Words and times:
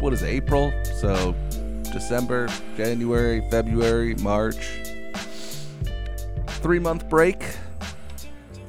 what 0.00 0.12
is 0.12 0.22
it, 0.22 0.28
April? 0.28 0.72
So 1.00 1.34
December, 1.92 2.48
January, 2.76 3.48
February, 3.50 4.14
March. 4.16 4.80
Three 6.46 6.78
month 6.78 7.08
break. 7.08 7.42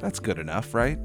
That's 0.00 0.20
good 0.20 0.38
enough, 0.38 0.74
right? 0.74 0.98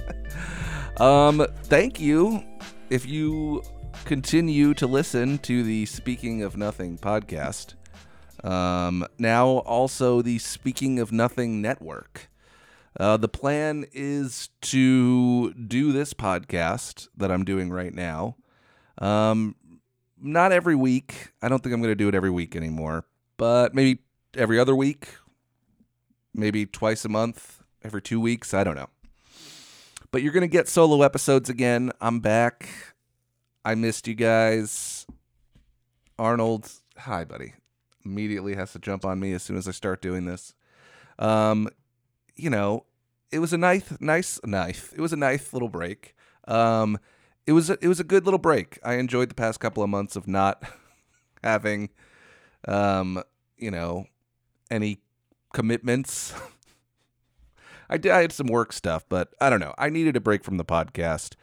um, 0.98 1.44
thank 1.64 1.98
you. 1.98 2.44
If 2.90 3.06
you 3.06 3.62
continue 4.04 4.74
to 4.74 4.86
listen 4.86 5.38
to 5.38 5.62
the 5.62 5.86
Speaking 5.86 6.42
of 6.42 6.56
Nothing 6.56 6.98
podcast, 6.98 7.74
um, 8.44 9.06
now 9.18 9.46
also 9.48 10.22
the 10.22 10.38
Speaking 10.38 10.98
of 10.98 11.10
Nothing 11.10 11.62
network. 11.62 12.28
Uh, 13.00 13.16
the 13.16 13.28
plan 13.28 13.86
is 13.92 14.50
to 14.60 15.54
do 15.54 15.92
this 15.92 16.12
podcast 16.12 17.08
that 17.16 17.30
I'm 17.30 17.44
doing 17.44 17.70
right 17.70 17.94
now. 17.94 18.36
Um, 18.98 19.56
not 20.20 20.52
every 20.52 20.76
week. 20.76 21.32
I 21.42 21.48
don't 21.48 21.62
think 21.62 21.74
I'm 21.74 21.80
going 21.80 21.92
to 21.92 21.96
do 21.96 22.08
it 22.08 22.14
every 22.14 22.30
week 22.30 22.54
anymore, 22.54 23.06
but 23.36 23.74
maybe 23.74 24.00
every 24.36 24.58
other 24.58 24.74
week, 24.74 25.08
maybe 26.34 26.66
twice 26.66 27.04
a 27.04 27.08
month, 27.08 27.62
every 27.82 28.02
two 28.02 28.20
weeks. 28.20 28.54
I 28.54 28.64
don't 28.64 28.76
know. 28.76 28.88
But 30.10 30.22
you're 30.22 30.32
going 30.32 30.42
to 30.42 30.48
get 30.48 30.68
solo 30.68 31.02
episodes 31.02 31.48
again. 31.48 31.90
I'm 32.00 32.20
back. 32.20 32.68
I 33.64 33.74
missed 33.74 34.06
you 34.06 34.14
guys. 34.14 35.06
Arnold, 36.18 36.70
hi, 36.98 37.24
buddy. 37.24 37.54
Immediately 38.04 38.54
has 38.54 38.72
to 38.72 38.78
jump 38.78 39.04
on 39.04 39.18
me 39.18 39.32
as 39.32 39.42
soon 39.42 39.56
as 39.56 39.66
I 39.66 39.70
start 39.70 40.02
doing 40.02 40.26
this. 40.26 40.54
Um, 41.18 41.68
you 42.36 42.50
know, 42.50 42.84
it 43.30 43.38
was 43.38 43.52
a 43.52 43.58
nice, 43.58 43.84
nice, 44.00 44.38
nice. 44.44 44.92
It 44.92 45.00
was 45.00 45.12
a 45.12 45.16
nice 45.16 45.52
little 45.52 45.68
break. 45.68 46.14
Um, 46.46 46.98
it 47.46 47.52
was 47.52 47.70
a, 47.70 47.78
it 47.80 47.88
was 47.88 48.00
a 48.00 48.04
good 48.04 48.24
little 48.24 48.38
break. 48.38 48.78
I 48.84 48.94
enjoyed 48.94 49.28
the 49.28 49.34
past 49.34 49.60
couple 49.60 49.82
of 49.82 49.90
months 49.90 50.16
of 50.16 50.28
not 50.28 50.62
having, 51.44 51.90
um, 52.66 53.22
you 53.56 53.70
know, 53.70 54.06
any 54.70 55.00
commitments. 55.52 56.34
I 57.90 57.98
did. 57.98 58.12
I 58.12 58.22
had 58.22 58.32
some 58.32 58.46
work 58.46 58.72
stuff, 58.72 59.04
but 59.08 59.34
I 59.40 59.50
don't 59.50 59.60
know. 59.60 59.74
I 59.76 59.90
needed 59.90 60.16
a 60.16 60.20
break 60.20 60.44
from 60.44 60.56
the 60.56 60.64
podcast. 60.64 61.34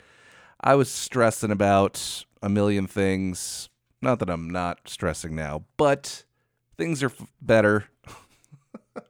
I 0.61 0.75
was 0.75 0.89
stressing 0.89 1.51
about 1.51 2.25
a 2.41 2.49
million 2.49 2.87
things. 2.87 3.69
Not 4.01 4.19
that 4.19 4.29
I'm 4.29 4.49
not 4.49 4.87
stressing 4.87 5.35
now, 5.35 5.65
but 5.77 6.23
things 6.77 7.03
are 7.03 7.07
f- 7.07 7.27
better. 7.41 7.85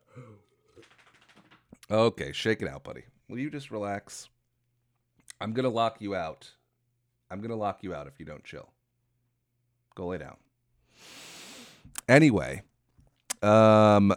okay, 1.92 2.32
shake 2.32 2.62
it 2.62 2.68
out, 2.68 2.84
buddy. 2.84 3.04
Will 3.30 3.40
you 3.40 3.50
just 3.50 3.72
relax? 3.72 4.30
I'm 5.40 5.54
going 5.54 5.64
to 5.64 5.70
lock 5.70 6.02
you 6.02 6.16
out. 6.16 6.52
I'm 7.32 7.40
going 7.40 7.52
to 7.52 7.56
lock 7.56 7.80
you 7.84 7.94
out 7.94 8.08
if 8.08 8.20
you 8.20 8.26
don't 8.26 8.44
chill. 8.44 8.70
Go 9.96 10.08
lay 10.08 10.18
down. 10.18 10.38
Anyway, 12.08 12.64
um 13.42 14.14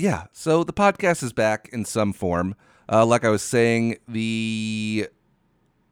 yeah, 0.00 0.24
so 0.32 0.64
the 0.64 0.72
podcast 0.72 1.22
is 1.22 1.34
back 1.34 1.68
in 1.72 1.84
some 1.84 2.14
form. 2.14 2.54
Uh, 2.90 3.04
like 3.04 3.22
I 3.22 3.28
was 3.28 3.42
saying, 3.42 3.98
the 4.08 5.08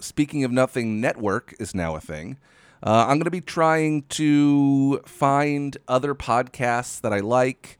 Speaking 0.00 0.44
of 0.44 0.50
Nothing 0.50 0.98
network 0.98 1.54
is 1.60 1.74
now 1.74 1.94
a 1.94 2.00
thing. 2.00 2.38
Uh, 2.82 3.02
I'm 3.06 3.18
going 3.18 3.24
to 3.24 3.30
be 3.30 3.42
trying 3.42 4.04
to 4.10 5.00
find 5.04 5.76
other 5.88 6.14
podcasts 6.14 7.00
that 7.02 7.12
I 7.12 7.20
like. 7.20 7.78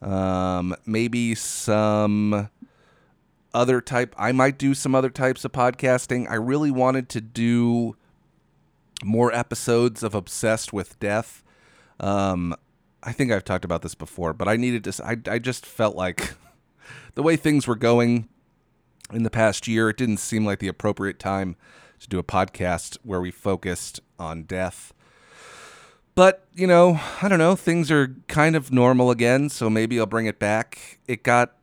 Um, 0.00 0.76
maybe 0.86 1.34
some 1.34 2.50
other 3.54 3.80
type. 3.80 4.14
I 4.18 4.32
might 4.32 4.58
do 4.58 4.74
some 4.74 4.94
other 4.94 5.10
types 5.10 5.44
of 5.44 5.52
podcasting. 5.52 6.28
I 6.28 6.34
really 6.34 6.70
wanted 6.70 7.08
to 7.10 7.20
do 7.20 7.96
more 9.02 9.32
episodes 9.32 10.02
of 10.02 10.14
Obsessed 10.14 10.72
with 10.72 10.98
Death. 10.98 11.42
Um, 12.00 12.54
I 13.02 13.12
think 13.12 13.30
I've 13.32 13.44
talked 13.44 13.64
about 13.64 13.82
this 13.82 13.94
before, 13.94 14.32
but 14.32 14.48
I 14.48 14.56
needed 14.56 14.84
to. 14.84 15.04
I 15.04 15.16
I 15.30 15.38
just 15.38 15.64
felt 15.64 15.94
like 15.94 16.34
the 17.14 17.22
way 17.22 17.36
things 17.36 17.66
were 17.66 17.76
going 17.76 18.28
in 19.12 19.22
the 19.22 19.30
past 19.30 19.68
year, 19.68 19.90
it 19.90 19.96
didn't 19.96 20.16
seem 20.18 20.44
like 20.44 20.58
the 20.58 20.68
appropriate 20.68 21.18
time 21.18 21.56
to 22.00 22.08
do 22.08 22.18
a 22.18 22.24
podcast 22.24 22.98
where 23.02 23.20
we 23.20 23.30
focused 23.30 24.00
on 24.18 24.44
death. 24.44 24.92
But, 26.14 26.46
you 26.54 26.66
know, 26.66 27.00
I 27.20 27.28
don't 27.28 27.38
know, 27.38 27.56
things 27.56 27.90
are 27.90 28.14
kind 28.28 28.54
of 28.54 28.72
normal 28.72 29.10
again, 29.10 29.48
so 29.48 29.68
maybe 29.68 29.98
I'll 29.98 30.06
bring 30.06 30.26
it 30.26 30.38
back. 30.38 30.98
It 31.08 31.24
got 31.24 31.56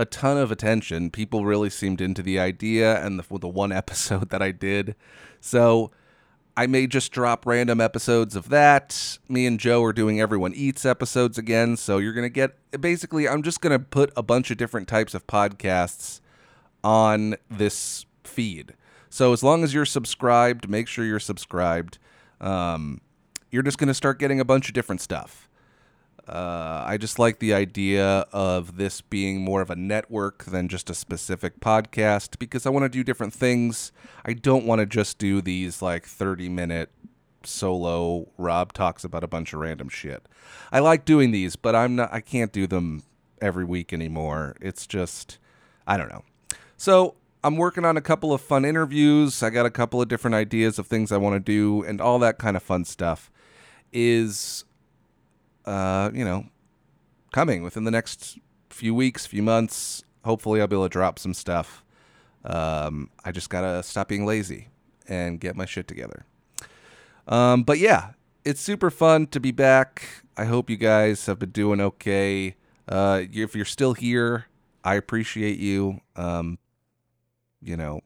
a 0.00 0.06
ton 0.06 0.38
of 0.38 0.50
attention. 0.50 1.10
People 1.10 1.44
really 1.44 1.68
seemed 1.68 2.00
into 2.00 2.22
the 2.22 2.38
idea 2.38 3.04
and 3.04 3.18
the, 3.18 3.38
the 3.38 3.48
one 3.48 3.70
episode 3.82 4.30
that 4.30 4.40
I 4.40 4.50
did. 4.50 4.96
So 5.40 5.90
I 6.56 6.66
may 6.66 6.86
just 6.86 7.12
drop 7.12 7.46
random 7.46 7.80
episodes 7.80 8.34
of 8.34 8.48
that. 8.48 9.18
Me 9.28 9.46
and 9.46 9.60
Joe 9.60 9.84
are 9.84 9.92
doing 9.92 10.20
Everyone 10.20 10.54
Eats 10.54 10.84
episodes 10.86 11.36
again. 11.38 11.76
So 11.76 11.98
you're 11.98 12.14
going 12.14 12.24
to 12.24 12.28
get 12.28 12.56
basically, 12.80 13.28
I'm 13.28 13.42
just 13.42 13.60
going 13.60 13.78
to 13.78 13.84
put 13.84 14.10
a 14.16 14.22
bunch 14.22 14.50
of 14.50 14.56
different 14.56 14.88
types 14.88 15.14
of 15.14 15.26
podcasts 15.26 16.20
on 16.82 17.36
this 17.50 18.06
feed. 18.24 18.74
So 19.10 19.32
as 19.32 19.42
long 19.42 19.64
as 19.64 19.74
you're 19.74 19.84
subscribed, 19.84 20.68
make 20.68 20.88
sure 20.88 21.04
you're 21.04 21.20
subscribed. 21.20 21.98
Um, 22.40 23.02
you're 23.50 23.62
just 23.62 23.76
going 23.76 23.88
to 23.88 23.94
start 23.94 24.18
getting 24.18 24.40
a 24.40 24.44
bunch 24.44 24.68
of 24.68 24.74
different 24.74 25.00
stuff. 25.02 25.48
Uh, 26.30 26.84
I 26.86 26.96
just 26.96 27.18
like 27.18 27.40
the 27.40 27.52
idea 27.52 28.24
of 28.32 28.76
this 28.76 29.00
being 29.00 29.40
more 29.40 29.60
of 29.60 29.68
a 29.68 29.74
network 29.74 30.44
than 30.44 30.68
just 30.68 30.88
a 30.88 30.94
specific 30.94 31.58
podcast 31.58 32.38
because 32.38 32.66
I 32.66 32.70
want 32.70 32.84
to 32.84 32.88
do 32.88 33.02
different 33.02 33.34
things. 33.34 33.90
I 34.24 34.34
don't 34.34 34.64
want 34.64 34.78
to 34.78 34.86
just 34.86 35.18
do 35.18 35.42
these 35.42 35.82
like 35.82 36.06
30 36.06 36.48
minute 36.48 36.90
solo 37.42 38.28
Rob 38.38 38.72
talks 38.72 39.02
about 39.02 39.24
a 39.24 39.26
bunch 39.26 39.52
of 39.52 39.58
random 39.58 39.88
shit. 39.88 40.28
I 40.70 40.78
like 40.78 41.04
doing 41.04 41.32
these, 41.32 41.56
but 41.56 41.74
I'm 41.74 41.96
not 41.96 42.12
I 42.12 42.20
can't 42.20 42.52
do 42.52 42.68
them 42.68 43.02
every 43.42 43.64
week 43.64 43.92
anymore. 43.92 44.54
It's 44.60 44.86
just 44.86 45.38
I 45.84 45.96
don't 45.96 46.10
know. 46.10 46.22
So, 46.76 47.16
I'm 47.42 47.56
working 47.56 47.84
on 47.84 47.96
a 47.96 48.02
couple 48.02 48.32
of 48.32 48.40
fun 48.40 48.64
interviews. 48.64 49.42
I 49.42 49.50
got 49.50 49.66
a 49.66 49.70
couple 49.70 50.00
of 50.00 50.08
different 50.08 50.34
ideas 50.34 50.78
of 50.78 50.86
things 50.86 51.10
I 51.10 51.16
want 51.16 51.34
to 51.34 51.40
do 51.40 51.82
and 51.82 52.00
all 52.00 52.18
that 52.20 52.38
kind 52.38 52.56
of 52.56 52.62
fun 52.62 52.84
stuff 52.84 53.30
is 53.92 54.64
uh, 55.70 56.10
you 56.12 56.24
know, 56.24 56.46
coming 57.32 57.62
within 57.62 57.84
the 57.84 57.92
next 57.92 58.38
few 58.70 58.92
weeks, 58.92 59.24
few 59.24 59.42
months. 59.42 60.02
Hopefully, 60.24 60.60
I'll 60.60 60.66
be 60.66 60.74
able 60.74 60.86
to 60.86 60.88
drop 60.88 61.18
some 61.18 61.32
stuff. 61.32 61.84
Um, 62.44 63.10
I 63.24 63.30
just 63.30 63.50
gotta 63.50 63.82
stop 63.82 64.08
being 64.08 64.26
lazy 64.26 64.68
and 65.06 65.38
get 65.38 65.54
my 65.54 65.66
shit 65.66 65.86
together. 65.86 66.24
Um, 67.28 67.62
but 67.62 67.78
yeah, 67.78 68.12
it's 68.44 68.60
super 68.60 68.90
fun 68.90 69.28
to 69.28 69.38
be 69.38 69.52
back. 69.52 70.24
I 70.36 70.46
hope 70.46 70.68
you 70.70 70.76
guys 70.76 71.26
have 71.26 71.38
been 71.38 71.50
doing 71.50 71.80
okay. 71.80 72.56
Uh, 72.88 73.22
if 73.30 73.54
you're 73.54 73.64
still 73.64 73.94
here, 73.94 74.46
I 74.82 74.96
appreciate 74.96 75.58
you. 75.58 76.00
Um, 76.16 76.58
you 77.62 77.76
know, 77.76 78.00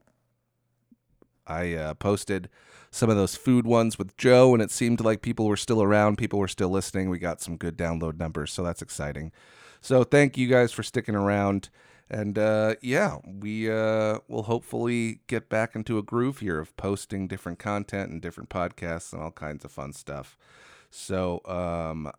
I 1.46 1.74
uh, 1.74 1.94
posted 1.94 2.50
some 2.94 3.10
of 3.10 3.16
those 3.16 3.34
food 3.34 3.66
ones 3.66 3.98
with 3.98 4.16
Joe, 4.16 4.54
and 4.54 4.62
it 4.62 4.70
seemed 4.70 5.00
like 5.00 5.20
people 5.20 5.48
were 5.48 5.56
still 5.56 5.82
around, 5.82 6.16
people 6.16 6.38
were 6.38 6.46
still 6.46 6.68
listening. 6.68 7.10
We 7.10 7.18
got 7.18 7.40
some 7.40 7.56
good 7.56 7.76
download 7.76 8.20
numbers, 8.20 8.52
so 8.52 8.62
that's 8.62 8.82
exciting. 8.82 9.32
So 9.80 10.04
thank 10.04 10.38
you 10.38 10.46
guys 10.46 10.70
for 10.70 10.84
sticking 10.84 11.16
around. 11.16 11.70
And 12.08 12.38
uh, 12.38 12.76
yeah, 12.80 13.16
we 13.26 13.68
uh, 13.68 14.20
will 14.28 14.44
hopefully 14.44 15.22
get 15.26 15.48
back 15.48 15.74
into 15.74 15.98
a 15.98 16.04
groove 16.04 16.38
here 16.38 16.60
of 16.60 16.76
posting 16.76 17.26
different 17.26 17.58
content 17.58 18.12
and 18.12 18.22
different 18.22 18.48
podcasts 18.48 19.12
and 19.12 19.20
all 19.20 19.32
kinds 19.32 19.64
of 19.64 19.72
fun 19.72 19.92
stuff. 19.92 20.38
So 20.88 21.40
um, 21.46 22.12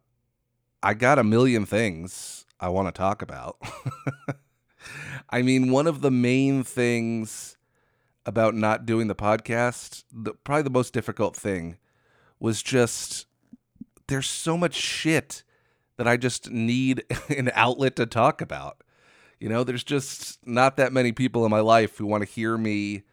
I 0.83 0.93
got 0.93 1.19
a 1.19 1.23
million 1.23 1.65
things 1.65 2.45
I 2.59 2.67
want 2.67 2.89
to 2.89 2.91
talk 2.91 3.21
about. 3.21 3.57
I 5.29 5.41
mean, 5.41 5.71
one 5.71 5.87
of 5.87 6.01
the 6.01 6.11
main 6.11 6.65
things 6.65 7.54
about 8.25 8.55
not 8.55 8.85
doing 8.85 9.07
the 9.07 9.15
podcast, 9.15 10.03
the, 10.11 10.33
probably 10.33 10.63
the 10.63 10.69
most 10.69 10.93
difficult 10.93 11.35
thing 11.35 11.77
was 12.39 12.61
just 12.61 13.27
there's 14.07 14.27
so 14.27 14.57
much 14.57 14.75
shit 14.75 15.43
that 15.97 16.07
I 16.07 16.17
just 16.17 16.49
need 16.49 17.03
an 17.29 17.51
outlet 17.53 17.95
to 17.97 18.05
talk 18.05 18.41
about. 18.41 18.81
You 19.39 19.49
know, 19.49 19.63
there's 19.63 19.83
just 19.83 20.45
not 20.47 20.77
that 20.77 20.93
many 20.93 21.11
people 21.11 21.45
in 21.45 21.51
my 21.51 21.59
life 21.59 21.97
who 21.97 22.05
want 22.05 22.23
to 22.23 22.29
hear 22.29 22.57
me 22.57 23.03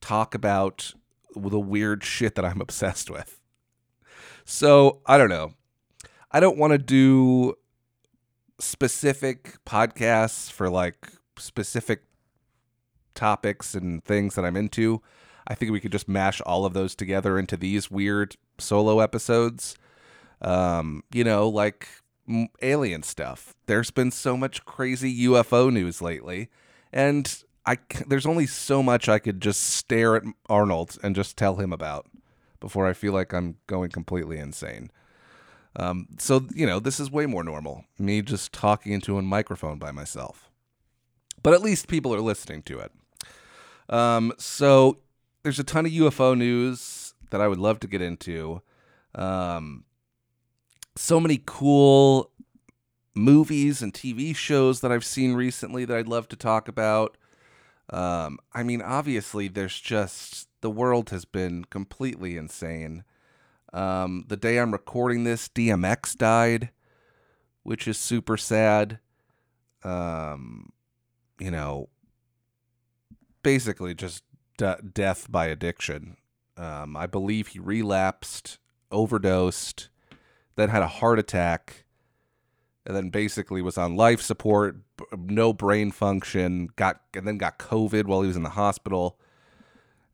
talk 0.00 0.34
about 0.34 0.94
the 1.34 1.60
weird 1.60 2.04
shit 2.04 2.34
that 2.36 2.44
I'm 2.44 2.60
obsessed 2.60 3.10
with. 3.10 3.40
So, 4.44 5.00
I 5.06 5.16
don't 5.18 5.30
know. 5.30 5.54
I 6.30 6.40
don't 6.40 6.58
want 6.58 6.72
to 6.72 6.78
do 6.78 7.54
specific 8.58 9.56
podcasts 9.64 10.50
for 10.50 10.68
like 10.68 11.08
specific 11.38 12.02
topics 13.14 13.74
and 13.74 14.04
things 14.04 14.34
that 14.34 14.44
I'm 14.44 14.56
into. 14.56 15.02
I 15.46 15.54
think 15.54 15.72
we 15.72 15.80
could 15.80 15.92
just 15.92 16.08
mash 16.08 16.40
all 16.42 16.64
of 16.64 16.72
those 16.72 16.94
together 16.94 17.38
into 17.38 17.56
these 17.56 17.90
weird 17.90 18.36
solo 18.58 19.00
episodes. 19.00 19.76
Um, 20.40 21.04
you 21.12 21.24
know, 21.24 21.48
like 21.48 21.88
alien 22.62 23.02
stuff. 23.02 23.54
There's 23.66 23.90
been 23.90 24.10
so 24.10 24.36
much 24.36 24.64
crazy 24.64 25.26
UFO 25.26 25.72
news 25.72 26.00
lately, 26.00 26.48
and 26.92 27.42
I 27.66 27.78
there's 28.06 28.26
only 28.26 28.46
so 28.46 28.82
much 28.82 29.08
I 29.08 29.18
could 29.18 29.40
just 29.40 29.62
stare 29.62 30.16
at 30.16 30.22
Arnold 30.48 30.98
and 31.02 31.14
just 31.14 31.36
tell 31.36 31.56
him 31.56 31.72
about 31.72 32.06
before 32.60 32.86
I 32.86 32.92
feel 32.92 33.12
like 33.12 33.32
I'm 33.32 33.56
going 33.66 33.90
completely 33.90 34.38
insane. 34.38 34.90
Um, 35.76 36.08
so 36.18 36.46
you 36.54 36.66
know, 36.66 36.80
this 36.80 37.00
is 37.00 37.10
way 37.10 37.26
more 37.26 37.44
normal. 37.44 37.84
Me 37.98 38.22
just 38.22 38.52
talking 38.52 38.92
into 38.92 39.18
a 39.18 39.22
microphone 39.22 39.78
by 39.78 39.90
myself, 39.90 40.50
but 41.42 41.52
at 41.52 41.62
least 41.62 41.88
people 41.88 42.14
are 42.14 42.20
listening 42.20 42.62
to 42.64 42.78
it. 42.80 42.92
Um, 43.88 44.32
so 44.38 44.98
there's 45.42 45.58
a 45.58 45.64
ton 45.64 45.86
of 45.86 45.92
UFO 45.92 46.36
news 46.36 47.14
that 47.30 47.40
I 47.40 47.48
would 47.48 47.58
love 47.58 47.80
to 47.80 47.86
get 47.86 48.00
into. 48.00 48.62
Um, 49.14 49.84
so 50.96 51.20
many 51.20 51.42
cool 51.44 52.30
movies 53.14 53.82
and 53.82 53.92
TV 53.92 54.34
shows 54.34 54.80
that 54.80 54.92
I've 54.92 55.04
seen 55.04 55.34
recently 55.34 55.84
that 55.84 55.96
I'd 55.96 56.08
love 56.08 56.28
to 56.28 56.36
talk 56.36 56.68
about. 56.68 57.16
Um, 57.90 58.38
I 58.52 58.62
mean, 58.62 58.80
obviously, 58.82 59.48
there's 59.48 59.78
just 59.78 60.48
the 60.60 60.70
world 60.70 61.10
has 61.10 61.24
been 61.24 61.64
completely 61.64 62.36
insane. 62.36 63.04
Um, 63.72 64.24
the 64.28 64.36
day 64.36 64.58
I'm 64.58 64.72
recording 64.72 65.24
this, 65.24 65.48
DMX 65.48 66.16
died, 66.16 66.70
which 67.62 67.86
is 67.86 67.98
super 67.98 68.36
sad. 68.36 69.00
Um, 69.82 70.72
you 71.38 71.50
know, 71.50 71.88
basically 73.44 73.94
just 73.94 74.24
de- 74.58 74.82
death 74.92 75.30
by 75.30 75.46
addiction. 75.46 76.16
Um, 76.56 76.96
I 76.96 77.06
believe 77.06 77.48
he 77.48 77.60
relapsed, 77.60 78.58
overdosed, 78.90 79.88
then 80.56 80.68
had 80.70 80.82
a 80.82 80.88
heart 80.88 81.20
attack, 81.20 81.84
and 82.86 82.96
then 82.96 83.10
basically 83.10 83.62
was 83.62 83.78
on 83.78 83.96
life 83.96 84.20
support, 84.20 84.76
b- 84.96 85.04
no 85.16 85.52
brain 85.52 85.92
function, 85.92 86.68
got 86.74 87.00
and 87.14 87.26
then 87.26 87.38
got 87.38 87.58
COVID 87.58 88.04
while 88.06 88.22
he 88.22 88.28
was 88.28 88.36
in 88.36 88.42
the 88.42 88.50
hospital. 88.50 89.18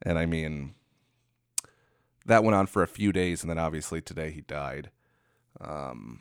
And 0.03 0.19
I 0.19 0.26
mean, 0.26 0.75
that 2.26 2.44
went 2.44 2.55
on 2.55 2.67
for 2.67 2.83
a 2.83 2.88
few 2.88 3.12
days, 3.12 3.43
and 3.43 3.50
then 3.50 3.59
obviously 3.59 4.00
today 4.00 4.31
he 4.31 4.41
died. 4.43 4.91
Um, 5.61 6.21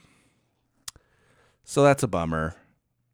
so 1.64 1.84
that's 1.84 2.04
a 2.04 2.08
bummer. 2.08 2.56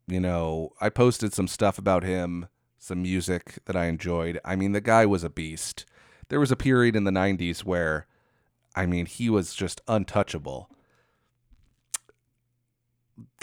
You 0.08 0.20
know, 0.20 0.72
I 0.80 0.88
posted 0.88 1.34
some 1.34 1.48
stuff 1.48 1.78
about 1.78 2.02
him, 2.02 2.46
some 2.78 3.02
music 3.02 3.58
that 3.64 3.76
I 3.76 3.86
enjoyed. 3.86 4.38
I 4.44 4.56
mean, 4.56 4.72
the 4.72 4.80
guy 4.80 5.06
was 5.06 5.24
a 5.24 5.30
beast. 5.30 5.84
There 6.28 6.40
was 6.40 6.50
a 6.50 6.56
period 6.56 6.96
in 6.96 7.04
the 7.04 7.10
90s 7.10 7.64
where, 7.64 8.06
I 8.74 8.86
mean, 8.86 9.06
he 9.06 9.30
was 9.30 9.54
just 9.54 9.80
untouchable. 9.88 10.70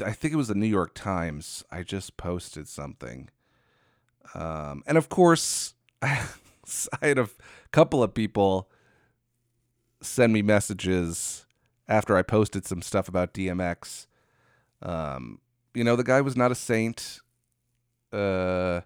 I 0.04 0.12
think 0.12 0.34
it 0.34 0.38
was 0.38 0.50
the 0.50 0.56
New 0.56 0.68
York 0.68 0.94
Times. 0.94 1.64
I 1.72 1.84
just 1.84 2.18
posted 2.18 2.68
something. 2.68 3.30
Um, 4.36 4.84
and 4.86 4.98
of 4.98 5.10
course, 5.10 5.74
I 6.02 6.28
had 7.02 7.18
a 7.18 7.30
couple 7.72 8.04
of 8.04 8.14
people 8.14 8.70
send 10.02 10.34
me 10.34 10.42
messages 10.42 11.46
after 11.88 12.16
I 12.16 12.22
posted 12.22 12.66
some 12.66 12.82
stuff 12.82 13.08
about 13.08 13.34
DMX. 13.34 14.08
Um, 14.82 15.40
you 15.74 15.84
know, 15.84 15.96
the 15.96 16.04
guy 16.04 16.22
was 16.22 16.36
not 16.36 16.52
a 16.52 16.56
saint. 16.56 17.20
Uh, 18.12 18.82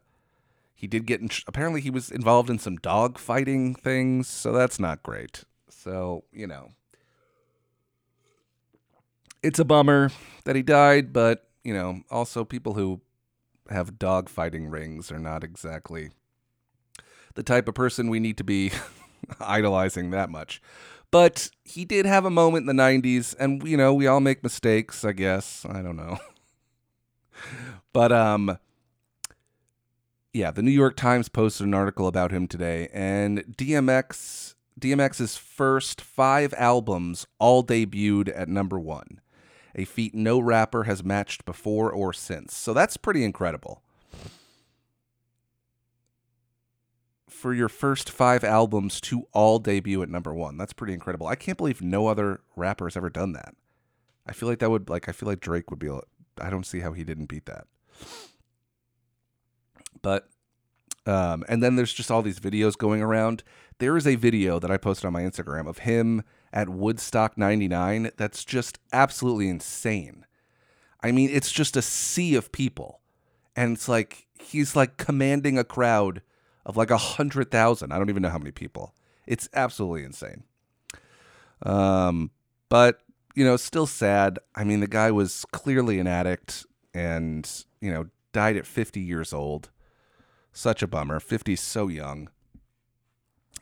he 0.78 0.86
did 0.86 1.08
get 1.08 1.22
in. 1.22 1.30
Apparently, 1.48 1.82
he 1.82 1.90
was 1.90 2.12
involved 2.12 2.52
in 2.52 2.60
some 2.60 2.76
dog 2.76 3.18
fighting 3.18 3.74
things, 3.74 4.28
so 4.28 4.52
that's 4.52 4.80
not 4.80 5.02
great. 5.02 5.44
So 5.70 6.24
you 6.32 6.46
know, 6.46 6.70
it's 9.42 9.58
a 9.58 9.66
bummer 9.66 10.12
that 10.46 10.56
he 10.56 10.62
died, 10.62 11.12
but 11.12 11.50
you 11.64 11.74
know, 11.74 12.02
also 12.12 12.46
people 12.46 12.76
who 12.76 13.02
have 13.72 13.98
dog 13.98 14.30
fighting 14.30 14.70
rings 14.70 15.12
are 15.12 15.18
not 15.20 15.44
exactly 15.44 16.12
the 17.34 17.44
type 17.44 17.68
of 17.68 17.74
person 17.74 18.10
we 18.10 18.20
need 18.20 18.38
to 18.38 18.44
be 18.44 18.72
idolizing 19.42 20.12
that 20.12 20.30
much. 20.30 20.62
But 21.10 21.50
he 21.64 21.86
did 21.86 22.06
have 22.06 22.24
a 22.24 22.30
moment 22.30 22.70
in 22.70 22.76
the 22.78 22.84
90s, 22.84 23.36
and 23.40 23.68
you 23.68 23.78
know, 23.78 23.96
we 23.96 24.06
all 24.06 24.20
make 24.20 24.44
mistakes, 24.44 25.04
I 25.04 25.14
guess. 25.14 25.66
I 25.68 25.82
don't 25.82 25.96
know. 25.96 26.20
but 27.94 28.12
um 28.12 28.60
yeah, 30.38 30.52
the 30.52 30.62
New 30.62 30.72
York 30.72 30.96
Times 30.96 31.30
posted 31.30 31.66
an 31.66 31.74
article 31.74 32.06
about 32.08 32.32
him 32.32 32.48
today, 32.48 32.90
and 32.94 33.40
DMX 33.58 34.54
DMX's 34.80 35.36
first 35.36 36.00
five 36.00 36.54
albums 36.56 37.26
all 37.40 37.64
debuted 37.64 38.32
at 38.36 38.48
number 38.48 38.80
one, 38.80 39.20
a 39.74 39.84
feat 39.84 40.14
no 40.14 40.40
rapper 40.40 40.84
has 40.84 41.04
matched 41.04 41.44
before 41.46 41.92
or 41.92 42.14
since. 42.14 42.56
So 42.56 42.74
that's 42.74 42.98
pretty 42.98 43.24
incredible. 43.24 43.82
For 47.28 47.52
your 47.52 47.70
first 47.70 48.10
five 48.10 48.44
albums 48.44 49.02
to 49.02 49.28
all 49.34 49.58
debut 49.58 50.04
at 50.04 50.10
number 50.10 50.36
one, 50.36 50.58
that's 50.58 50.74
pretty 50.74 50.94
incredible. 50.94 51.26
I 51.26 51.36
can't 51.36 51.58
believe 51.58 51.82
no 51.82 52.08
other 52.08 52.42
rapper 52.56 52.86
has 52.86 52.96
ever 52.96 53.10
done 53.10 53.34
that. 53.34 53.56
I 54.28 54.34
feel 54.34 54.48
like 54.48 54.60
that 54.60 54.70
would 54.70 54.88
like 54.88 55.10
I 55.10 55.14
feel 55.14 55.30
like 55.30 55.40
Drake 55.40 55.72
would 55.72 55.80
be. 55.80 55.90
I 56.40 56.52
don't 56.52 56.66
see 56.66 56.82
how 56.82 56.94
he 56.94 57.04
didn't 57.04 57.26
beat 57.26 57.48
that. 57.48 57.66
But 60.02 60.30
um, 61.06 61.46
and 61.48 61.64
then 61.64 61.76
there's 61.76 61.94
just 61.94 62.12
all 62.12 62.22
these 62.22 62.40
videos 62.40 62.78
going 62.78 63.02
around. 63.02 63.44
There 63.80 63.96
is 63.96 64.06
a 64.06 64.16
video 64.16 64.60
that 64.60 64.72
I 64.72 64.78
posted 64.78 65.06
on 65.06 65.14
my 65.14 65.22
Instagram 65.22 65.68
of 65.68 65.80
him 65.80 66.24
at 66.52 66.70
Woodstock 66.70 67.38
99 67.38 68.12
that's 68.18 68.44
just 68.44 68.80
absolutely 68.92 69.48
insane. 69.48 70.26
I 71.02 71.12
mean, 71.12 71.30
it's 71.32 71.52
just 71.52 71.78
a 71.78 71.82
sea 71.82 72.36
of 72.36 72.52
people. 72.52 73.02
And 73.56 73.76
it's 73.76 73.88
like 73.88 74.28
he's 74.40 74.76
like 74.76 74.98
commanding 74.98 75.58
a 75.58 75.64
crowd 75.64 76.22
of 76.66 76.76
like 76.76 76.92
a 76.92 76.98
hundred 76.98 77.52
thousand. 77.52 77.92
I 77.92 77.98
don't 77.98 78.10
even 78.10 78.22
know 78.22 78.30
how 78.30 78.38
many 78.38 78.52
people. 78.52 78.94
It's 79.26 79.48
absolutely 79.54 80.04
insane. 80.04 80.44
Um, 81.64 82.32
but 82.70 83.02
you 83.38 83.46
know, 83.46 83.56
still 83.56 83.86
sad. 83.86 84.40
I 84.56 84.64
mean, 84.64 84.80
the 84.80 84.88
guy 84.88 85.12
was 85.12 85.46
clearly 85.52 86.00
an 86.00 86.08
addict 86.08 86.66
and, 86.96 87.48
you 87.80 87.94
know, 87.94 88.08
died 88.34 88.58
at 88.58 88.66
50 88.66 89.00
years 89.00 89.32
old. 89.32 89.70
Such 90.58 90.82
a 90.82 90.88
bummer. 90.88 91.20
50's 91.20 91.62
so 91.62 91.88
young. 91.88 92.30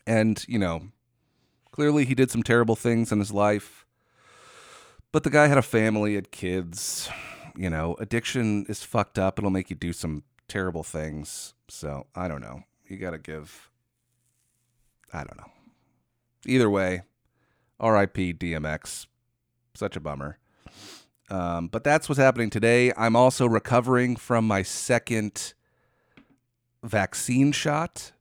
And, 0.06 0.42
you 0.48 0.58
know, 0.58 0.92
clearly 1.70 2.06
he 2.06 2.14
did 2.14 2.30
some 2.30 2.42
terrible 2.42 2.74
things 2.74 3.12
in 3.12 3.18
his 3.18 3.30
life. 3.30 3.84
But 5.12 5.22
the 5.22 5.28
guy 5.28 5.48
had 5.48 5.58
a 5.58 5.62
family, 5.62 6.14
had 6.14 6.30
kids. 6.30 7.10
You 7.54 7.68
know, 7.68 7.96
addiction 8.00 8.64
is 8.70 8.82
fucked 8.82 9.18
up. 9.18 9.38
It'll 9.38 9.50
make 9.50 9.68
you 9.68 9.76
do 9.76 9.92
some 9.92 10.22
terrible 10.48 10.82
things. 10.82 11.52
So, 11.68 12.06
I 12.14 12.28
don't 12.28 12.40
know. 12.40 12.62
You 12.86 12.96
got 12.96 13.10
to 13.10 13.18
give. 13.18 13.68
I 15.12 15.18
don't 15.18 15.36
know. 15.36 15.52
Either 16.46 16.70
way, 16.70 17.02
RIP 17.78 18.14
DMX. 18.14 19.06
Such 19.74 19.96
a 19.96 20.00
bummer. 20.00 20.38
Um, 21.28 21.68
but 21.68 21.84
that's 21.84 22.08
what's 22.08 22.18
happening 22.18 22.48
today. 22.48 22.90
I'm 22.96 23.16
also 23.16 23.44
recovering 23.46 24.16
from 24.16 24.46
my 24.46 24.62
second 24.62 25.52
vaccine 26.86 27.52
shot. 27.52 28.12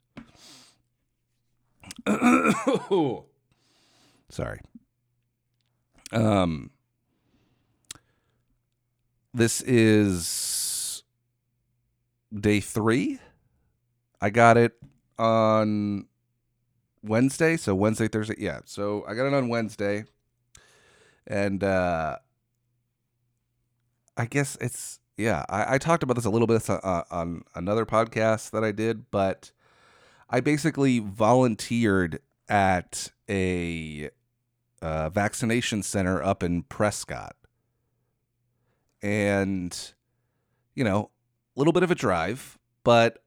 Sorry. 4.30 4.60
Um, 6.12 6.72
this 9.34 9.62
is 9.62 11.04
day 12.34 12.60
three. 12.60 13.20
I 14.22 14.30
got 14.30 14.58
it 14.58 14.74
on 15.18 16.08
Wednesday. 17.04 17.58
So 17.58 17.76
Wednesday, 17.76 18.08
Thursday. 18.08 18.36
Yeah. 18.38 18.62
So 18.66 19.06
I 19.08 19.14
got 19.14 19.28
it 19.28 19.34
on 19.34 19.50
Wednesday. 19.50 20.06
And 21.28 21.64
uh, 21.64 22.18
I 24.18 24.26
guess 24.26 24.58
it's 24.62 25.00
yeah. 25.18 25.46
I, 25.50 25.76
I 25.76 25.78
talked 25.78 26.04
about 26.04 26.16
this 26.16 26.26
a 26.26 26.30
little 26.30 26.48
bit 26.48 26.70
uh, 26.70 27.04
on 27.10 27.44
another 27.54 27.86
podcast 27.86 28.52
that 28.52 28.64
I 28.64 28.72
did, 28.72 29.10
but 29.12 29.52
I 30.30 30.40
basically 30.40 31.00
volunteered 31.00 32.20
at 32.50 33.12
a 33.30 34.10
uh, 34.82 35.10
vaccination 35.10 35.84
center 35.84 36.22
up 36.22 36.44
in 36.44 36.64
Prescott, 36.64 37.36
and 39.02 39.94
you 40.74 40.84
know, 40.84 41.10
a 41.56 41.60
little 41.60 41.74
bit 41.74 41.84
of 41.84 41.92
a 41.92 41.96
drive, 41.96 42.58
but 42.84 43.24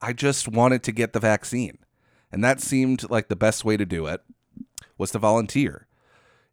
I 0.00 0.12
just 0.12 0.48
wanted 0.48 0.82
to 0.84 0.92
get 0.92 1.12
the 1.12 1.20
vaccine, 1.20 1.78
and 2.30 2.44
that 2.44 2.60
seemed 2.60 3.08
like 3.10 3.28
the 3.28 3.36
best 3.36 3.64
way 3.64 3.76
to 3.76 3.86
do 3.86 4.06
it 4.06 4.22
was 4.98 5.10
to 5.12 5.18
volunteer 5.18 5.86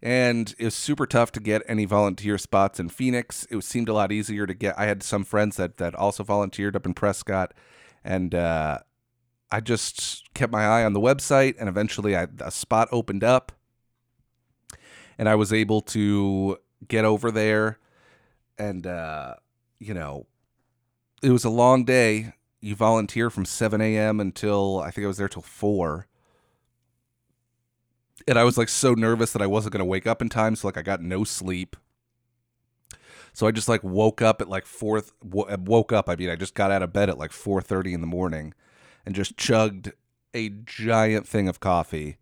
and 0.01 0.53
it 0.59 0.65
was 0.65 0.75
super 0.75 1.05
tough 1.05 1.31
to 1.33 1.39
get 1.39 1.63
any 1.67 1.85
volunteer 1.85 2.37
spots 2.37 2.79
in 2.79 2.89
Phoenix. 2.89 3.47
It 3.49 3.63
seemed 3.63 3.89
a 3.89 3.93
lot 3.93 4.11
easier 4.11 4.45
to 4.45 4.53
get. 4.53 4.77
I 4.77 4.85
had 4.85 5.03
some 5.03 5.23
friends 5.23 5.57
that 5.57 5.77
that 5.77 5.95
also 5.95 6.23
volunteered 6.23 6.75
up 6.75 6.85
in 6.85 6.93
Prescott, 6.93 7.53
and 8.03 8.35
uh, 8.35 8.79
I 9.51 9.59
just 9.61 10.31
kept 10.33 10.51
my 10.51 10.65
eye 10.65 10.83
on 10.83 10.93
the 10.93 10.99
website, 10.99 11.55
and 11.59 11.67
eventually 11.69 12.15
I, 12.15 12.27
a 12.39 12.51
spot 12.51 12.89
opened 12.91 13.23
up, 13.23 13.51
and 15.17 15.27
I 15.27 15.35
was 15.35 15.51
able 15.51 15.81
to 15.81 16.57
get 16.87 17.05
over 17.05 17.31
there. 17.31 17.79
and 18.57 18.85
uh, 18.87 19.35
you 19.79 19.93
know, 19.93 20.27
it 21.21 21.31
was 21.31 21.45
a 21.45 21.49
long 21.49 21.85
day. 21.85 22.33
You 22.59 22.75
volunteer 22.75 23.29
from 23.29 23.45
7 23.45 23.79
a.m. 23.81 24.19
until 24.19 24.79
I 24.79 24.89
think 24.91 25.05
I 25.05 25.07
was 25.07 25.17
there 25.17 25.27
till 25.29 25.43
four. 25.43 26.07
And 28.27 28.37
I 28.37 28.43
was 28.43 28.57
like 28.57 28.69
so 28.69 28.93
nervous 28.93 29.31
that 29.33 29.41
I 29.41 29.47
wasn't 29.47 29.75
to 29.75 29.85
wake 29.85 30.05
up 30.05 30.21
in 30.21 30.29
time. 30.29 30.55
So, 30.55 30.67
like, 30.67 30.77
I 30.77 30.81
got 30.81 31.01
no 31.01 31.23
sleep. 31.23 31.75
So 33.33 33.45
I 33.45 33.51
just 33.51 33.69
like 33.69 33.83
woke 33.83 34.21
up 34.21 34.41
at 34.41 34.49
like 34.49 34.65
four. 34.65 34.97
Uh, 34.97 35.57
woke 35.59 35.93
up. 35.93 36.09
I 36.09 36.15
mean, 36.15 36.29
I 36.29 36.35
just 36.35 36.55
got 36.55 36.71
out 36.71 36.81
of 36.81 36.91
bed 36.91 37.09
at 37.09 37.19
like 37.19 37.31
four 37.31 37.61
thirty 37.61 37.93
in 37.93 38.01
the 38.01 38.07
morning, 38.07 38.53
and 39.05 39.13
just 39.13 39.37
chugged 39.37 39.91
a 40.33 40.49
giant 40.49 41.27
thing 41.27 41.47
of 41.47 41.59
coffee, 41.59 42.17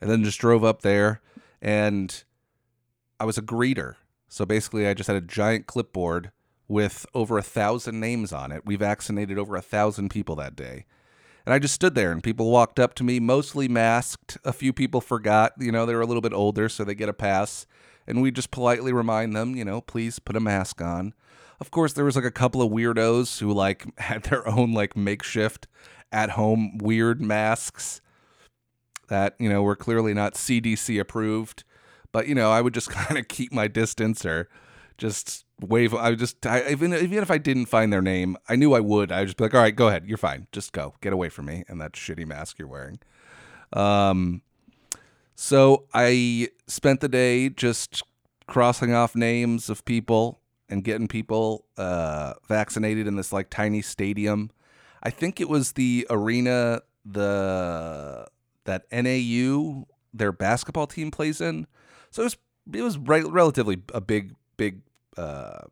and 0.00 0.10
then 0.10 0.24
just 0.24 0.40
drove 0.40 0.64
up 0.64 0.82
there. 0.82 1.20
And 1.60 2.24
I 3.20 3.26
was 3.26 3.38
a 3.38 3.42
greeter, 3.42 3.96
so 4.28 4.44
basically, 4.46 4.88
I 4.88 4.94
just 4.94 5.06
had 5.06 5.16
a 5.16 5.20
giant 5.20 5.66
clipboard 5.66 6.32
with 6.66 7.04
over 7.14 7.36
a 7.36 7.42
thousand 7.42 8.00
names 8.00 8.32
on 8.32 8.50
it. 8.50 8.64
We 8.64 8.76
vaccinated 8.76 9.38
over 9.38 9.56
a 9.56 9.62
thousand 9.62 10.08
people 10.08 10.34
that 10.36 10.56
day. 10.56 10.86
And 11.46 11.52
I 11.52 11.58
just 11.58 11.74
stood 11.74 11.94
there 11.94 12.10
and 12.10 12.22
people 12.22 12.50
walked 12.50 12.78
up 12.78 12.94
to 12.94 13.04
me, 13.04 13.20
mostly 13.20 13.68
masked. 13.68 14.38
A 14.44 14.52
few 14.52 14.72
people 14.72 15.00
forgot, 15.00 15.52
you 15.58 15.70
know, 15.70 15.84
they 15.84 15.94
were 15.94 16.00
a 16.00 16.06
little 16.06 16.22
bit 16.22 16.32
older, 16.32 16.68
so 16.68 16.84
they 16.84 16.94
get 16.94 17.08
a 17.08 17.14
pass 17.14 17.66
and 18.06 18.22
we 18.22 18.30
just 18.30 18.50
politely 18.50 18.92
remind 18.92 19.34
them, 19.34 19.54
you 19.54 19.64
know, 19.64 19.80
please 19.80 20.18
put 20.18 20.36
a 20.36 20.40
mask 20.40 20.80
on. 20.80 21.14
Of 21.60 21.70
course, 21.70 21.92
there 21.92 22.04
was 22.04 22.16
like 22.16 22.24
a 22.24 22.30
couple 22.30 22.62
of 22.62 22.70
weirdos 22.70 23.40
who 23.40 23.52
like 23.52 23.98
had 23.98 24.24
their 24.24 24.46
own 24.48 24.72
like 24.72 24.96
makeshift 24.96 25.66
at 26.12 26.30
home 26.30 26.78
weird 26.78 27.20
masks 27.20 28.00
that, 29.08 29.34
you 29.38 29.48
know, 29.48 29.62
were 29.62 29.76
clearly 29.76 30.14
not 30.14 30.34
CDC 30.34 31.00
approved. 31.00 31.64
But, 32.12 32.28
you 32.28 32.34
know, 32.34 32.50
I 32.50 32.60
would 32.60 32.74
just 32.74 32.90
kind 32.90 33.18
of 33.18 33.28
keep 33.28 33.52
my 33.52 33.68
distance 33.68 34.24
or 34.24 34.48
just 34.96 35.43
wave. 35.60 35.94
I 35.94 36.14
just, 36.14 36.44
I, 36.46 36.68
even, 36.70 36.92
even 36.94 37.18
if 37.18 37.30
I 37.30 37.38
didn't 37.38 37.66
find 37.66 37.92
their 37.92 38.02
name, 38.02 38.36
I 38.48 38.56
knew 38.56 38.74
I 38.74 38.80
would. 38.80 39.12
I 39.12 39.20
would 39.20 39.26
just 39.26 39.36
be 39.36 39.44
like, 39.44 39.54
all 39.54 39.60
right, 39.60 39.74
go 39.74 39.88
ahead. 39.88 40.04
You're 40.06 40.18
fine. 40.18 40.46
Just 40.52 40.72
go. 40.72 40.94
Get 41.00 41.12
away 41.12 41.28
from 41.28 41.46
me 41.46 41.64
and 41.68 41.80
that 41.80 41.92
shitty 41.92 42.26
mask 42.26 42.58
you're 42.58 42.68
wearing. 42.68 42.98
Um, 43.72 44.42
so 45.34 45.84
I 45.92 46.48
spent 46.66 47.00
the 47.00 47.08
day 47.08 47.48
just 47.48 48.02
crossing 48.46 48.94
off 48.94 49.16
names 49.16 49.68
of 49.68 49.84
people 49.84 50.40
and 50.68 50.84
getting 50.84 51.08
people 51.08 51.66
uh, 51.76 52.34
vaccinated 52.46 53.06
in 53.06 53.16
this 53.16 53.32
like 53.32 53.50
tiny 53.50 53.82
stadium. 53.82 54.50
I 55.02 55.10
think 55.10 55.40
it 55.40 55.48
was 55.48 55.72
the 55.72 56.06
arena 56.10 56.82
the 57.04 58.26
that 58.64 58.84
NAU 58.90 59.86
their 60.14 60.32
basketball 60.32 60.86
team 60.86 61.10
plays 61.10 61.40
in. 61.40 61.66
So 62.10 62.22
it 62.22 62.26
was 62.26 62.36
it 62.72 62.82
was 62.82 62.98
re- 62.98 63.22
relatively 63.22 63.82
a 63.92 64.00
big 64.00 64.34
big. 64.56 64.80
Uh, 65.16 65.62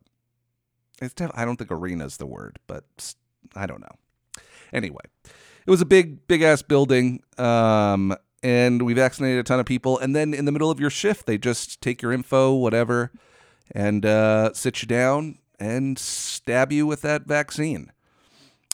it's 1.01 1.13
def- 1.13 1.31
I 1.33 1.45
don't 1.45 1.57
think 1.57 1.71
arena 1.71 2.05
is 2.05 2.17
the 2.17 2.25
word, 2.25 2.59
but 2.67 3.15
I 3.55 3.65
don't 3.65 3.81
know. 3.81 3.95
Anyway, 4.71 5.03
it 5.23 5.71
was 5.71 5.81
a 5.81 5.85
big 5.85 6.27
big 6.27 6.41
ass 6.41 6.61
building. 6.61 7.21
Um, 7.37 8.15
and 8.43 8.81
we 8.81 8.93
vaccinated 8.93 9.39
a 9.39 9.43
ton 9.43 9.59
of 9.59 9.65
people. 9.65 9.97
And 9.97 10.15
then 10.15 10.33
in 10.33 10.45
the 10.45 10.51
middle 10.51 10.69
of 10.69 10.79
your 10.79 10.89
shift, 10.89 11.25
they 11.25 11.37
just 11.37 11.81
take 11.81 12.01
your 12.01 12.11
info, 12.11 12.53
whatever, 12.53 13.11
and 13.71 14.05
uh, 14.05 14.53
sit 14.53 14.81
you 14.81 14.87
down 14.87 15.39
and 15.59 15.97
stab 15.97 16.71
you 16.71 16.85
with 16.85 17.01
that 17.03 17.25
vaccine. 17.25 17.91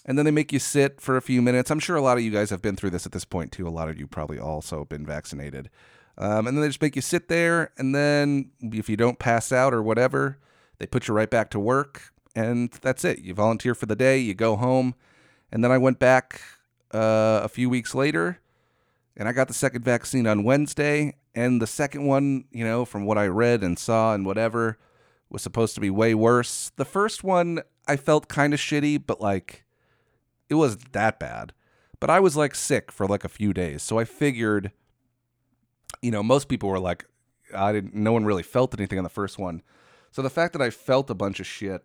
And 0.05 0.17
then 0.17 0.25
they 0.25 0.31
make 0.31 0.51
you 0.51 0.57
sit 0.57 0.99
for 0.99 1.17
a 1.17 1.21
few 1.21 1.39
minutes. 1.41 1.69
I'm 1.69 1.79
sure 1.79 1.95
a 1.95 2.01
lot 2.01 2.17
of 2.17 2.23
you 2.23 2.31
guys 2.31 2.49
have 2.49 2.63
been 2.63 2.75
through 2.75 2.89
this 2.89 3.05
at 3.05 3.11
this 3.11 3.25
point 3.25 3.51
too. 3.51 3.67
A 3.67 3.69
lot 3.69 3.89
of 3.89 3.99
you 3.99 4.07
probably 4.07 4.39
also 4.39 4.85
been 4.85 5.05
vaccinated. 5.05 5.69
Um, 6.17 6.47
and 6.47 6.57
then 6.57 6.61
they 6.61 6.67
just 6.67 6.81
make 6.81 6.95
you 6.95 7.03
sit 7.03 7.27
there. 7.27 7.71
And 7.77 7.93
then 7.93 8.49
if 8.59 8.89
you 8.89 8.97
don't 8.97 9.19
pass 9.19 9.51
out 9.51 9.71
or 9.71 9.83
whatever, 9.83 10.39
they 10.79 10.87
put 10.87 11.07
you 11.07 11.13
right 11.13 11.29
back 11.29 11.49
to 11.51 11.59
work. 11.59 12.13
And 12.35 12.71
that's 12.81 13.05
it. 13.05 13.19
You 13.19 13.33
volunteer 13.33 13.75
for 13.75 13.85
the 13.85 13.95
day, 13.95 14.17
you 14.17 14.33
go 14.33 14.55
home. 14.55 14.95
And 15.51 15.63
then 15.63 15.71
I 15.71 15.77
went 15.77 15.99
back 15.99 16.41
uh, 16.93 17.41
a 17.43 17.49
few 17.49 17.69
weeks 17.69 17.93
later 17.93 18.39
and 19.15 19.27
I 19.27 19.33
got 19.33 19.47
the 19.47 19.53
second 19.53 19.83
vaccine 19.83 20.25
on 20.25 20.43
Wednesday. 20.43 21.15
And 21.35 21.61
the 21.61 21.67
second 21.67 22.05
one, 22.05 22.45
you 22.51 22.63
know, 22.63 22.85
from 22.85 23.05
what 23.05 23.17
I 23.17 23.27
read 23.27 23.63
and 23.63 23.77
saw 23.77 24.13
and 24.13 24.25
whatever, 24.25 24.77
was 25.29 25.41
supposed 25.41 25.75
to 25.75 25.81
be 25.81 25.89
way 25.89 26.15
worse. 26.15 26.71
The 26.75 26.85
first 26.85 27.23
one, 27.23 27.61
I 27.87 27.97
felt 27.97 28.27
kind 28.27 28.53
of 28.53 28.59
shitty, 28.59 29.03
but 29.05 29.21
like, 29.21 29.65
it 30.49 30.55
wasn't 30.55 30.91
that 30.93 31.19
bad. 31.19 31.53
But 31.99 32.09
I 32.09 32.19
was 32.19 32.35
like 32.35 32.55
sick 32.55 32.91
for 32.91 33.05
like 33.05 33.23
a 33.23 33.29
few 33.29 33.53
days. 33.53 33.83
So 33.83 33.99
I 33.99 34.05
figured, 34.05 34.71
you 36.01 36.11
know, 36.11 36.23
most 36.23 36.47
people 36.47 36.69
were 36.69 36.79
like, 36.79 37.05
I 37.53 37.71
didn't, 37.71 37.95
no 37.95 38.13
one 38.13 38.25
really 38.25 38.43
felt 38.43 38.73
anything 38.77 38.97
on 38.97 39.03
the 39.03 39.09
first 39.09 39.37
one. 39.37 39.61
So 40.11 40.21
the 40.21 40.29
fact 40.29 40.53
that 40.53 40.61
I 40.61 40.69
felt 40.69 41.09
a 41.09 41.15
bunch 41.15 41.39
of 41.39 41.47
shit 41.47 41.83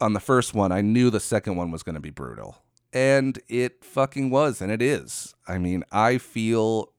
on 0.00 0.12
the 0.12 0.20
first 0.20 0.54
one, 0.54 0.72
I 0.72 0.80
knew 0.80 1.10
the 1.10 1.20
second 1.20 1.56
one 1.56 1.70
was 1.70 1.82
going 1.82 1.94
to 1.94 2.00
be 2.00 2.10
brutal. 2.10 2.58
And 2.92 3.40
it 3.48 3.84
fucking 3.84 4.30
was, 4.30 4.60
and 4.60 4.70
it 4.70 4.82
is. 4.82 5.34
I 5.48 5.58
mean, 5.58 5.84
I 5.90 6.18
feel 6.18 6.92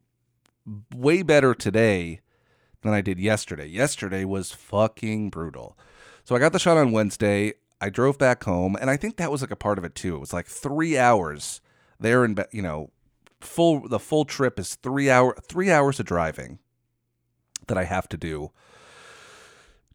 way 0.96 1.22
better 1.22 1.54
today 1.54 2.22
than 2.82 2.94
I 2.94 3.02
did 3.02 3.20
yesterday. 3.20 3.68
Yesterday 3.68 4.26
was 4.26 4.52
fucking 4.52 5.30
brutal. 5.30 5.78
So 6.24 6.36
I 6.36 6.40
got 6.40 6.54
the 6.54 6.60
shot 6.60 6.78
on 6.78 6.92
Wednesday. 6.92 7.54
I 7.80 7.90
drove 7.90 8.18
back 8.18 8.44
home, 8.46 8.78
and 8.80 8.90
I 8.90 8.98
think 8.98 9.18
that 9.18 9.32
was 9.32 9.42
like 9.42 9.52
a 9.52 9.58
part 9.58 9.78
of 9.78 9.84
it 9.84 9.94
too. 9.94 10.16
It 10.16 10.20
was 10.20 10.34
like 10.34 10.48
three 10.48 10.98
hours 10.98 11.62
there, 12.00 12.24
and 12.24 12.44
you 12.52 12.62
know, 12.62 12.92
full 13.42 13.88
the 13.88 14.00
full 14.00 14.26
trip 14.26 14.58
is 14.58 14.76
three 14.76 15.10
hour 15.10 15.36
three 15.42 15.70
hours 15.70 16.00
of 16.00 16.06
driving 16.06 16.60
that 17.68 17.78
I 17.78 17.84
have 17.84 18.08
to 18.10 18.18
do 18.18 18.52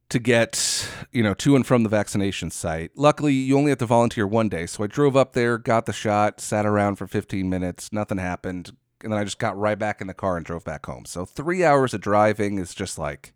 to 0.08 0.18
get 0.18 0.88
you 1.12 1.22
know 1.22 1.34
to 1.34 1.54
and 1.54 1.66
from 1.66 1.82
the 1.82 1.88
vaccination 1.88 2.50
site. 2.50 2.92
Luckily, 2.96 3.34
you 3.34 3.56
only 3.56 3.70
have 3.70 3.78
to 3.78 3.86
volunteer 3.86 4.26
one 4.26 4.48
day, 4.48 4.66
so 4.66 4.84
I 4.84 4.86
drove 4.86 5.16
up 5.16 5.32
there, 5.32 5.58
got 5.58 5.86
the 5.86 5.92
shot, 5.92 6.40
sat 6.40 6.66
around 6.66 6.96
for 6.96 7.06
15 7.06 7.48
minutes, 7.48 7.92
nothing 7.92 8.18
happened, 8.18 8.72
and 9.02 9.12
then 9.12 9.18
I 9.18 9.24
just 9.24 9.38
got 9.38 9.58
right 9.58 9.78
back 9.78 10.00
in 10.00 10.06
the 10.06 10.14
car 10.14 10.36
and 10.36 10.46
drove 10.46 10.64
back 10.64 10.86
home. 10.86 11.04
So 11.04 11.24
three 11.24 11.64
hours 11.64 11.94
of 11.94 12.00
driving 12.00 12.58
is 12.58 12.74
just 12.74 12.98
like 12.98 13.34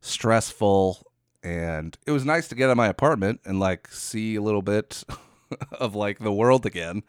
stressful, 0.00 1.06
and 1.42 1.96
it 2.06 2.10
was 2.10 2.24
nice 2.24 2.48
to 2.48 2.54
get 2.54 2.66
out 2.66 2.72
of 2.72 2.76
my 2.76 2.88
apartment 2.88 3.40
and 3.44 3.60
like 3.60 3.88
see 3.88 4.36
a 4.36 4.42
little 4.42 4.62
bit 4.62 5.04
of 5.72 5.94
like 5.94 6.18
the 6.18 6.32
world 6.32 6.66
again. 6.66 7.02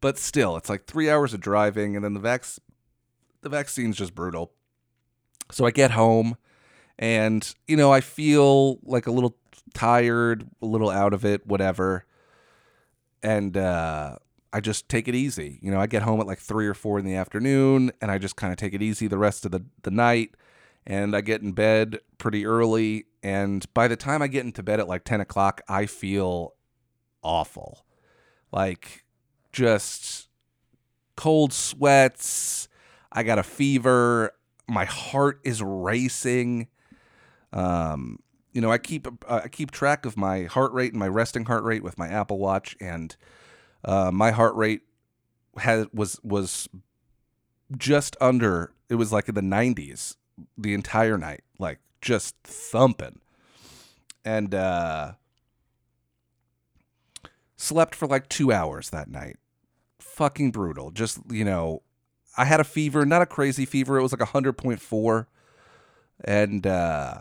But 0.00 0.18
still, 0.18 0.56
it's 0.56 0.68
like 0.68 0.86
three 0.86 1.08
hours 1.08 1.32
of 1.32 1.40
driving, 1.40 1.96
and 1.96 2.04
then 2.04 2.14
the 2.14 2.20
vac 2.20 2.44
the 3.40 3.48
vaccine's 3.48 3.96
just 3.96 4.14
brutal. 4.14 4.52
So 5.50 5.64
I 5.64 5.70
get 5.70 5.92
home 5.92 6.36
and, 6.98 7.54
you 7.66 7.76
know, 7.76 7.92
I 7.92 8.00
feel 8.00 8.78
like 8.82 9.06
a 9.06 9.10
little 9.10 9.36
tired, 9.74 10.46
a 10.60 10.66
little 10.66 10.90
out 10.90 11.12
of 11.12 11.24
it, 11.24 11.46
whatever. 11.46 12.04
And 13.22 13.56
uh, 13.56 14.16
I 14.52 14.60
just 14.60 14.88
take 14.88 15.08
it 15.08 15.14
easy. 15.14 15.58
You 15.62 15.70
know, 15.70 15.80
I 15.80 15.86
get 15.86 16.02
home 16.02 16.20
at 16.20 16.26
like 16.26 16.38
three 16.38 16.66
or 16.66 16.74
four 16.74 16.98
in 16.98 17.04
the 17.04 17.14
afternoon 17.14 17.92
and 18.00 18.10
I 18.10 18.18
just 18.18 18.36
kind 18.36 18.52
of 18.52 18.58
take 18.58 18.74
it 18.74 18.82
easy 18.82 19.06
the 19.06 19.18
rest 19.18 19.44
of 19.44 19.52
the, 19.52 19.64
the 19.82 19.90
night. 19.90 20.34
And 20.86 21.14
I 21.14 21.20
get 21.20 21.42
in 21.42 21.52
bed 21.52 22.00
pretty 22.18 22.44
early. 22.44 23.06
And 23.22 23.64
by 23.72 23.86
the 23.86 23.96
time 23.96 24.20
I 24.20 24.26
get 24.26 24.44
into 24.44 24.62
bed 24.62 24.80
at 24.80 24.88
like 24.88 25.04
10 25.04 25.20
o'clock, 25.20 25.60
I 25.68 25.86
feel 25.86 26.54
awful. 27.22 27.86
Like 28.50 29.04
just 29.52 30.28
cold 31.16 31.52
sweats. 31.52 32.68
I 33.12 33.22
got 33.22 33.38
a 33.38 33.42
fever. 33.42 34.32
My 34.68 34.84
heart 34.84 35.40
is 35.44 35.62
racing. 35.62 36.68
Um, 37.52 38.18
you 38.52 38.60
know, 38.60 38.70
I 38.70 38.78
keep 38.78 39.06
uh, 39.06 39.40
I 39.44 39.48
keep 39.48 39.70
track 39.70 40.04
of 40.04 40.16
my 40.16 40.44
heart 40.44 40.72
rate 40.72 40.92
and 40.92 41.00
my 41.00 41.08
resting 41.08 41.44
heart 41.46 41.64
rate 41.64 41.82
with 41.82 41.98
my 41.98 42.08
Apple 42.08 42.38
Watch, 42.38 42.76
and 42.80 43.16
uh, 43.84 44.10
my 44.12 44.30
heart 44.30 44.54
rate 44.54 44.82
had 45.56 45.88
was 45.92 46.20
was 46.22 46.68
just 47.76 48.16
under. 48.20 48.72
It 48.88 48.96
was 48.96 49.12
like 49.12 49.28
in 49.28 49.34
the 49.34 49.40
90s 49.40 50.16
the 50.58 50.74
entire 50.74 51.16
night, 51.16 51.42
like 51.58 51.78
just 52.02 52.36
thumping, 52.44 53.20
and 54.24 54.54
uh, 54.54 55.12
slept 57.56 57.94
for 57.94 58.06
like 58.06 58.28
two 58.28 58.52
hours 58.52 58.90
that 58.90 59.08
night. 59.08 59.36
Fucking 59.98 60.50
brutal. 60.50 60.90
Just 60.90 61.20
you 61.30 61.44
know, 61.44 61.82
I 62.36 62.44
had 62.44 62.60
a 62.60 62.64
fever, 62.64 63.06
not 63.06 63.22
a 63.22 63.26
crazy 63.26 63.64
fever. 63.64 63.98
It 63.98 64.02
was 64.02 64.12
like 64.12 64.28
hundred 64.28 64.54
point 64.54 64.80
four, 64.80 65.28
and 66.22 66.66
uh, 66.66 67.20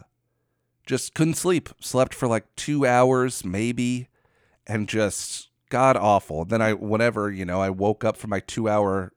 just 0.91 1.13
couldn't 1.13 1.35
sleep. 1.35 1.69
Slept 1.79 2.13
for 2.13 2.27
like 2.27 2.53
two 2.57 2.85
hours, 2.85 3.45
maybe, 3.45 4.09
and 4.67 4.89
just 4.89 5.47
god 5.69 5.95
awful. 5.95 6.43
Then 6.43 6.61
I, 6.61 6.73
whenever, 6.73 7.31
you 7.31 7.45
know, 7.45 7.61
I 7.61 7.69
woke 7.69 8.03
up 8.03 8.17
from 8.17 8.29
my 8.31 8.41
two 8.41 8.67
hour 8.67 9.13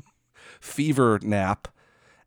fever 0.60 1.18
nap 1.22 1.68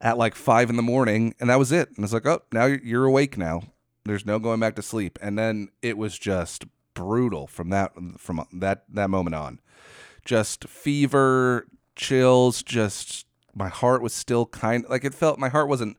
at 0.02 0.18
like 0.18 0.34
five 0.34 0.72
in 0.72 0.78
the 0.78 0.82
morning, 0.82 1.36
and 1.40 1.48
that 1.52 1.60
was 1.60 1.72
it. 1.72 1.90
And 1.96 2.04
it's 2.04 2.12
like, 2.12 2.26
oh, 2.26 2.42
now 2.52 2.66
you're 2.66 3.06
awake 3.06 3.38
now. 3.38 3.62
There's 4.04 4.26
no 4.26 4.40
going 4.40 4.60
back 4.60 4.76
to 4.78 4.82
sleep. 4.82 5.20
And 5.22 5.38
then 5.38 5.70
it 5.84 5.96
was 5.96 6.18
just 6.18 6.66
brutal 6.96 7.46
from 7.46 7.70
that 7.70 7.92
from 8.18 8.48
that 8.52 8.86
that 8.90 9.12
moment 9.12 9.36
on. 9.36 9.60
Just 10.26 10.68
fever, 10.68 11.68
chills, 11.96 12.64
just 12.64 13.28
my 13.54 13.70
heart 13.70 14.02
was 14.02 14.14
still 14.14 14.48
kind 14.48 14.86
like 14.90 15.06
it 15.06 15.14
felt 15.14 15.38
my 15.38 15.50
heart 15.50 15.70
wasn't 15.70 15.98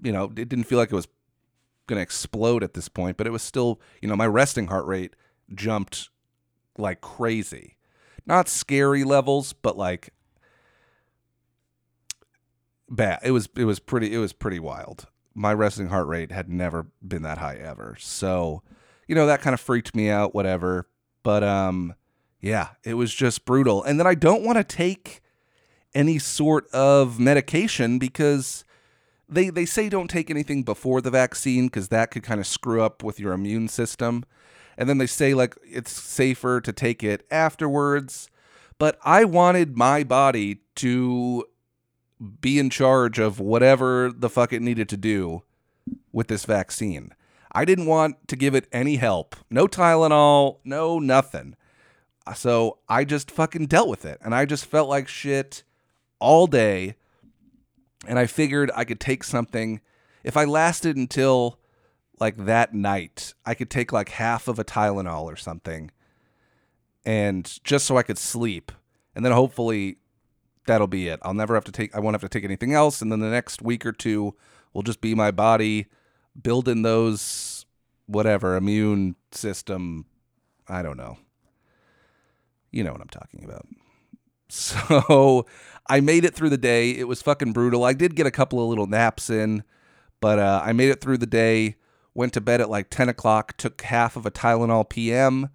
you 0.00 0.12
know, 0.12 0.24
it 0.24 0.48
didn't 0.48 0.64
feel 0.64 0.78
like 0.78 0.92
it 0.92 0.96
was 0.96 1.08
going 1.92 1.98
to 1.98 2.02
explode 2.02 2.62
at 2.62 2.72
this 2.72 2.88
point, 2.88 3.18
but 3.18 3.26
it 3.26 3.30
was 3.30 3.42
still, 3.42 3.80
you 4.00 4.08
know, 4.08 4.16
my 4.16 4.26
resting 4.26 4.68
heart 4.68 4.86
rate 4.86 5.14
jumped 5.54 6.08
like 6.78 7.02
crazy. 7.02 7.76
Not 8.24 8.48
scary 8.48 9.04
levels, 9.04 9.52
but 9.52 9.76
like 9.76 10.14
bad. 12.88 13.20
It 13.22 13.32
was 13.32 13.48
it 13.56 13.64
was 13.64 13.78
pretty 13.78 14.14
it 14.14 14.18
was 14.18 14.32
pretty 14.32 14.58
wild. 14.58 15.06
My 15.34 15.52
resting 15.52 15.88
heart 15.88 16.06
rate 16.06 16.32
had 16.32 16.48
never 16.48 16.86
been 17.06 17.22
that 17.22 17.38
high 17.38 17.56
ever. 17.56 17.96
So, 17.98 18.62
you 19.06 19.14
know, 19.14 19.26
that 19.26 19.42
kind 19.42 19.54
of 19.54 19.60
freaked 19.60 19.94
me 19.94 20.08
out 20.08 20.34
whatever. 20.34 20.88
But 21.22 21.44
um 21.44 21.94
yeah, 22.40 22.70
it 22.84 22.94
was 22.94 23.12
just 23.14 23.44
brutal. 23.44 23.82
And 23.82 23.98
then 23.98 24.06
I 24.06 24.14
don't 24.14 24.44
want 24.44 24.58
to 24.58 24.64
take 24.64 25.20
any 25.94 26.18
sort 26.18 26.68
of 26.70 27.20
medication 27.20 27.98
because 27.98 28.64
they 29.34 29.50
they 29.50 29.64
say 29.64 29.88
don't 29.88 30.08
take 30.08 30.30
anything 30.30 30.62
before 30.62 31.00
the 31.00 31.10
vaccine 31.10 31.66
because 31.66 31.88
that 31.88 32.10
could 32.10 32.22
kind 32.22 32.40
of 32.40 32.46
screw 32.46 32.82
up 32.82 33.02
with 33.02 33.18
your 33.18 33.32
immune 33.32 33.68
system. 33.68 34.24
And 34.76 34.88
then 34.88 34.98
they 34.98 35.06
say 35.06 35.34
like 35.34 35.56
it's 35.64 35.92
safer 35.92 36.60
to 36.60 36.72
take 36.72 37.02
it 37.02 37.26
afterwards. 37.30 38.28
But 38.78 38.98
I 39.04 39.24
wanted 39.24 39.76
my 39.76 40.02
body 40.02 40.60
to 40.76 41.44
be 42.40 42.58
in 42.58 42.70
charge 42.70 43.18
of 43.18 43.40
whatever 43.40 44.12
the 44.14 44.30
fuck 44.30 44.52
it 44.52 44.62
needed 44.62 44.88
to 44.90 44.96
do 44.96 45.42
with 46.12 46.28
this 46.28 46.44
vaccine. 46.44 47.12
I 47.52 47.64
didn't 47.64 47.86
want 47.86 48.28
to 48.28 48.36
give 48.36 48.54
it 48.54 48.68
any 48.72 48.96
help. 48.96 49.36
No 49.50 49.66
Tylenol, 49.66 50.58
no 50.64 50.98
nothing. 50.98 51.56
So 52.34 52.78
I 52.88 53.04
just 53.04 53.30
fucking 53.30 53.66
dealt 53.66 53.88
with 53.88 54.04
it. 54.04 54.18
And 54.22 54.34
I 54.34 54.44
just 54.46 54.64
felt 54.66 54.88
like 54.88 55.08
shit 55.08 55.62
all 56.18 56.46
day. 56.46 56.94
And 58.06 58.18
I 58.18 58.26
figured 58.26 58.70
I 58.74 58.84
could 58.84 59.00
take 59.00 59.24
something. 59.24 59.80
If 60.24 60.36
I 60.36 60.44
lasted 60.44 60.96
until 60.96 61.58
like 62.18 62.36
that 62.44 62.74
night, 62.74 63.34
I 63.44 63.54
could 63.54 63.70
take 63.70 63.92
like 63.92 64.10
half 64.10 64.48
of 64.48 64.58
a 64.58 64.64
Tylenol 64.64 65.24
or 65.24 65.36
something. 65.36 65.90
And 67.04 67.58
just 67.64 67.86
so 67.86 67.96
I 67.96 68.02
could 68.02 68.18
sleep. 68.18 68.72
And 69.14 69.24
then 69.24 69.32
hopefully 69.32 69.98
that'll 70.66 70.86
be 70.86 71.08
it. 71.08 71.20
I'll 71.22 71.34
never 71.34 71.54
have 71.54 71.64
to 71.64 71.72
take 71.72 71.94
I 71.94 72.00
won't 72.00 72.14
have 72.14 72.22
to 72.22 72.28
take 72.28 72.44
anything 72.44 72.74
else 72.74 73.02
and 73.02 73.10
then 73.10 73.20
the 73.20 73.30
next 73.30 73.62
week 73.62 73.84
or 73.84 73.92
two 73.92 74.34
will 74.72 74.82
just 74.82 75.00
be 75.00 75.14
my 75.14 75.30
body 75.30 75.86
building 76.40 76.82
those 76.82 77.66
whatever 78.06 78.56
immune 78.56 79.16
system 79.32 80.06
I 80.68 80.82
don't 80.82 80.96
know. 80.96 81.18
You 82.70 82.84
know 82.84 82.92
what 82.92 83.00
I'm 83.00 83.08
talking 83.08 83.44
about. 83.44 83.66
So 84.54 85.46
I 85.86 86.00
made 86.00 86.26
it 86.26 86.34
through 86.34 86.50
the 86.50 86.58
day. 86.58 86.90
It 86.90 87.08
was 87.08 87.22
fucking 87.22 87.54
brutal. 87.54 87.84
I 87.84 87.94
did 87.94 88.14
get 88.14 88.26
a 88.26 88.30
couple 88.30 88.62
of 88.62 88.68
little 88.68 88.86
naps 88.86 89.30
in, 89.30 89.64
but 90.20 90.38
uh, 90.38 90.60
I 90.62 90.72
made 90.74 90.90
it 90.90 91.00
through 91.00 91.18
the 91.18 91.26
day. 91.26 91.76
Went 92.12 92.34
to 92.34 92.40
bed 92.42 92.60
at 92.60 92.68
like 92.68 92.90
10 92.90 93.08
o'clock. 93.08 93.56
Took 93.56 93.80
half 93.80 94.14
of 94.14 94.26
a 94.26 94.30
Tylenol 94.30 94.88
PM 94.88 95.48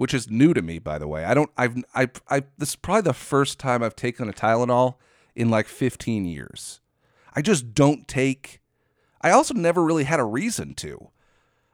which 0.00 0.14
is 0.14 0.30
new 0.30 0.54
to 0.54 0.62
me, 0.62 0.78
by 0.78 0.96
the 0.96 1.06
way. 1.06 1.26
I 1.26 1.34
don't, 1.34 1.50
I've, 1.58 1.76
I, 1.94 2.08
I, 2.30 2.44
this 2.56 2.70
is 2.70 2.76
probably 2.76 3.02
the 3.02 3.12
first 3.12 3.58
time 3.58 3.82
I've 3.82 3.94
taken 3.94 4.30
a 4.30 4.32
Tylenol 4.32 4.94
in 5.36 5.50
like 5.50 5.66
15 5.68 6.24
years. 6.24 6.80
I 7.36 7.42
just 7.42 7.74
don't 7.74 8.08
take, 8.08 8.62
I 9.20 9.30
also 9.30 9.52
never 9.52 9.84
really 9.84 10.04
had 10.04 10.18
a 10.18 10.24
reason 10.24 10.72
to. 10.76 11.10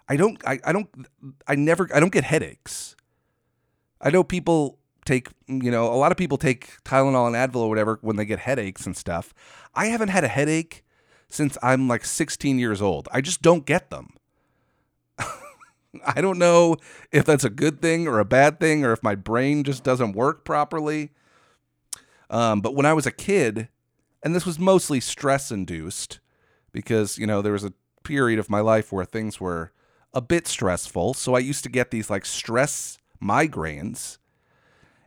I 0.09 0.17
don't, 0.17 0.43
I, 0.45 0.59
I 0.65 0.73
don't, 0.73 0.89
I 1.47 1.55
never, 1.55 1.89
I 1.95 2.01
don't 2.01 2.11
get 2.11 2.25
headaches. 2.25 2.97
I 4.01 4.11
know 4.11 4.25
people 4.25 4.81
take, 5.07 5.29
you 5.47 5.71
know, 5.71 5.87
a 5.87 5.97
lot 5.97 6.13
of 6.13 6.19
people 6.19 6.37
take 6.37 6.83
Tylenol 6.85 7.27
and 7.27 7.37
Advil 7.37 7.63
or 7.63 7.69
whatever 7.69 7.99
when 8.03 8.17
they 8.17 8.25
get 8.25 8.41
headaches 8.41 8.85
and 8.85 8.97
stuff. 8.97 9.33
I 9.75 9.87
haven't 9.87 10.09
had 10.09 10.25
a 10.25 10.29
headache 10.29 10.85
since 11.29 11.57
I'm 11.63 11.89
like 11.89 12.05
16 12.05 12.59
years 12.59 12.83
old. 12.83 13.09
I 13.13 13.21
just 13.21 13.43
don't 13.43 13.65
get 13.65 13.91
them. 13.91 14.15
I 15.19 16.21
don't 16.21 16.39
know 16.39 16.77
if 17.13 17.25
that's 17.25 17.45
a 17.45 17.51
good 17.51 17.81
thing 17.81 18.07
or 18.07 18.19
a 18.19 18.25
bad 18.25 18.61
thing 18.61 18.85
or 18.85 18.93
if 18.93 19.03
my 19.03 19.15
brain 19.15 19.65
just 19.65 19.83
doesn't 19.83 20.13
work 20.13 20.45
properly. 20.45 21.11
Um, 22.29 22.61
but 22.61 22.75
when 22.75 22.87
I 22.87 22.93
was 22.93 23.07
a 23.07 23.13
kid, 23.13 23.69
and 24.23 24.35
this 24.35 24.47
was 24.47 24.59
mostly 24.59 25.01
stress 25.01 25.51
induced 25.51 26.21
because, 26.73 27.17
you 27.17 27.27
know, 27.27 27.43
there 27.43 27.53
was 27.53 27.65
a 27.65 27.73
period 28.03 28.39
of 28.39 28.51
my 28.51 28.61
life 28.61 28.93
where 28.93 29.05
things 29.05 29.41
were 29.41 29.73
a 30.13 30.21
bit 30.21 30.47
stressful. 30.47 31.15
So 31.15 31.35
I 31.35 31.41
used 31.41 31.63
to 31.65 31.71
get 31.71 31.91
these 31.91 32.11
like 32.11 32.25
stress 32.25 32.99
migraines. 33.23 34.19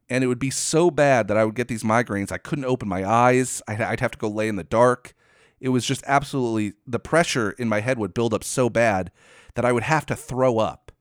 And 0.10 0.24
it 0.24 0.28
would 0.28 0.40
be 0.40 0.50
so 0.50 0.90
bad 0.90 1.28
that 1.28 1.38
I 1.38 1.46
would 1.46 1.56
get 1.56 1.68
these 1.68 1.84
migraines. 1.84 2.32
I 2.32 2.40
couldn't 2.40 2.66
open 2.66 2.90
my 2.90 3.08
eyes. 3.08 3.62
I'd 3.68 4.00
have 4.00 4.12
to 4.12 4.18
go 4.18 4.28
lay 4.28 4.48
in 4.48 4.56
the 4.56 4.64
dark. 4.64 5.14
It 5.60 5.70
was 5.70 5.86
just 5.86 6.04
absolutely 6.08 6.74
the 6.88 7.00
pressure 7.00 7.52
in 7.52 7.70
my 7.70 7.82
head 7.82 8.00
would 8.00 8.14
build 8.14 8.34
up 8.34 8.44
so 8.44 8.70
bad 8.70 9.12
that 9.56 9.66
I 9.66 9.72
would 9.72 9.84
have 9.84 10.06
to 10.08 10.16
throw 10.16 10.58
up. 10.58 10.92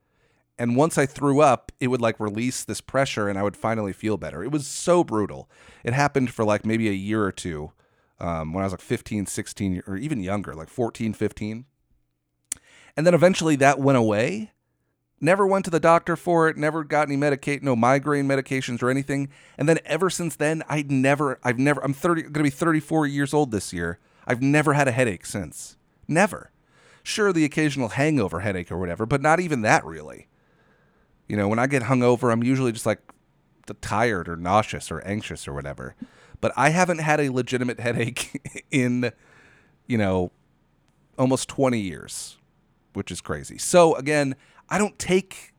And 0.59 0.77
once 0.77 0.99
I 0.99 1.07
threw 1.07 1.41
up, 1.41 1.71
it 1.79 1.87
would 1.87 2.01
like 2.01 2.19
release 2.19 2.65
this 2.65 2.81
pressure 2.81 3.29
and 3.29 3.39
I 3.39 3.45
would 3.45 3.57
finally 3.57 3.93
feel 3.93 4.17
better. 4.17 4.43
It 4.43 4.51
was 4.51 4.67
so 4.67 5.05
brutal. 5.05 5.49
It 5.85 5.95
happened 5.95 6.31
for 6.31 6.45
like 6.45 6.67
maybe 6.67 6.89
a 6.89 6.93
year 6.93 7.23
or 7.23 7.31
two 7.31 7.73
um, 8.19 8.53
when 8.53 8.63
I 8.63 8.67
was 8.67 8.73
like 8.73 8.81
15, 8.81 9.27
16, 9.27 9.83
or 9.87 9.97
even 9.97 10.21
younger, 10.21 10.55
like 10.55 10.69
14, 10.69 11.13
15. 11.13 11.65
And 12.97 13.07
then 13.07 13.15
eventually 13.15 13.55
that 13.57 13.79
went 13.79 13.99
away. 13.99 14.51
Never 15.21 15.47
went 15.47 15.65
to 15.65 15.71
the 15.71 15.81
doctor 15.81 16.15
for 16.17 16.49
it, 16.49 16.57
never 16.57 16.85
got 16.85 17.09
any 17.09 17.17
medicate, 17.17 17.63
no 17.63 17.75
migraine 17.75 18.29
medications 18.29 18.83
or 18.83 18.91
anything. 18.91 19.29
And 19.57 19.69
then 19.69 19.81
ever 19.85 20.11
since 20.11 20.37
then, 20.37 20.63
I'd 20.69 20.91
never, 20.91 21.41
I've 21.43 21.59
never, 21.59 21.83
I'm 21.83 21.93
30, 21.93 22.23
going 22.23 22.35
to 22.35 22.43
be 22.45 22.51
34 22.51 23.07
years 23.07 23.35
old 23.35 23.51
this 23.51 23.73
year. 23.73 23.99
I've 24.27 24.43
never 24.43 24.75
had 24.75 24.87
a 24.87 24.93
headache 24.93 25.27
since. 25.27 25.77
Never. 26.07 26.53
Sure, 27.03 27.33
the 27.33 27.45
occasional 27.45 27.89
hangover 27.89 28.41
headache 28.41 28.71
or 28.71 28.79
whatever, 28.79 29.07
but 29.07 29.23
not 29.23 29.41
even 29.41 29.63
that 29.63 29.85
really. 29.85 30.29
You 31.27 31.37
know, 31.37 31.49
when 31.49 31.59
I 31.59 31.67
get 31.67 31.85
hungover, 31.85 32.33
I'm 32.33 32.43
usually 32.43 32.71
just 32.71 32.87
like 32.87 33.01
tired 33.81 34.29
or 34.29 34.37
nauseous 34.37 34.91
or 34.91 35.01
anxious 35.01 35.49
or 35.49 35.53
whatever. 35.53 35.95
But 36.41 36.53
I 36.57 36.71
haven't 36.71 36.99
had 36.99 37.21
a 37.21 37.31
legitimate 37.31 37.81
headache 37.81 38.65
in, 38.71 39.13
you 39.87 39.99
know, 39.99 40.31
almost 41.19 41.49
20 41.49 41.81
years, 41.81 42.39
which 42.93 43.11
is 43.11 43.21
crazy. 43.21 43.59
So 43.59 43.95
again, 43.97 44.37
I 44.69 44.79
don't 44.79 44.99
take 44.99 45.55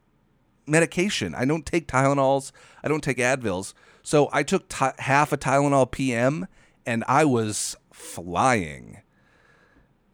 medication. 0.67 1.33
I 1.35 1.45
don't 1.45 1.65
take 1.65 1.87
Tylenols. 1.87 2.51
I 2.83 2.87
don't 2.87 3.03
take 3.03 3.17
Advils. 3.17 3.73
So 4.03 4.29
I 4.31 4.43
took 4.43 4.69
t- 4.69 4.85
half 4.99 5.31
a 5.31 5.37
Tylenol 5.37 5.89
PM 5.91 6.47
and 6.85 7.03
I 7.07 7.25
was 7.25 7.75
flying 7.91 9.01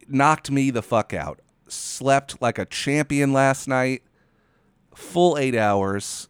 knocked 0.08 0.50
me 0.50 0.70
the 0.70 0.82
fuck 0.82 1.12
out. 1.12 1.40
Slept 1.68 2.40
like 2.40 2.58
a 2.58 2.64
champion 2.64 3.32
last 3.32 3.66
night, 3.66 4.02
full 4.94 5.36
eight 5.36 5.54
hours, 5.54 6.28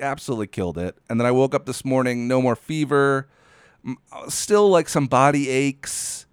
absolutely 0.00 0.48
killed 0.48 0.78
it. 0.78 0.96
And 1.08 1.20
then 1.20 1.26
I 1.26 1.30
woke 1.30 1.54
up 1.54 1.66
this 1.66 1.84
morning, 1.84 2.26
no 2.26 2.42
more 2.42 2.56
fever, 2.56 3.28
still 4.28 4.68
like 4.68 4.88
some 4.88 5.06
body 5.06 5.48
aches, 5.48 6.26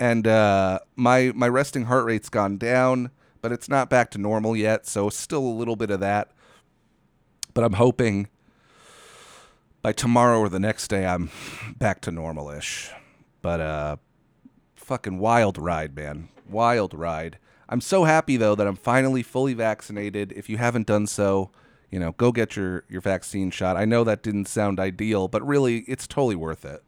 and 0.00 0.26
uh, 0.26 0.80
my 0.96 1.32
my 1.34 1.48
resting 1.48 1.84
heart 1.84 2.04
rate's 2.04 2.28
gone 2.28 2.58
down, 2.58 3.10
but 3.42 3.52
it's 3.52 3.68
not 3.68 3.90
back 3.90 4.10
to 4.12 4.18
normal 4.18 4.56
yet. 4.56 4.86
So 4.86 5.10
still 5.10 5.44
a 5.44 5.58
little 5.58 5.76
bit 5.76 5.90
of 5.90 6.00
that. 6.00 6.30
But 7.52 7.64
I'm 7.64 7.74
hoping 7.74 8.28
by 9.82 9.92
tomorrow 9.92 10.38
or 10.38 10.48
the 10.48 10.60
next 10.60 10.88
day 10.88 11.04
I'm 11.04 11.30
back 11.76 12.00
to 12.02 12.10
normal-ish. 12.10 12.90
But 13.42 13.60
uh, 13.60 13.96
fucking 14.76 15.18
wild 15.18 15.58
ride, 15.58 15.94
man. 15.94 16.28
Wild 16.48 16.94
ride. 16.94 17.38
I'm 17.68 17.80
so 17.80 18.04
happy 18.04 18.36
though 18.36 18.54
that 18.54 18.66
I'm 18.66 18.76
finally 18.76 19.22
fully 19.22 19.54
vaccinated. 19.54 20.32
If 20.32 20.48
you 20.48 20.56
haven't 20.58 20.86
done 20.86 21.06
so, 21.06 21.50
you 21.90 21.98
know, 21.98 22.12
go 22.12 22.30
get 22.30 22.56
your 22.56 22.84
your 22.88 23.00
vaccine 23.00 23.50
shot. 23.50 23.76
I 23.76 23.84
know 23.84 24.04
that 24.04 24.22
didn't 24.22 24.46
sound 24.46 24.78
ideal, 24.78 25.26
but 25.28 25.46
really 25.46 25.78
it's 25.88 26.06
totally 26.06 26.36
worth 26.36 26.64
it. 26.64 26.82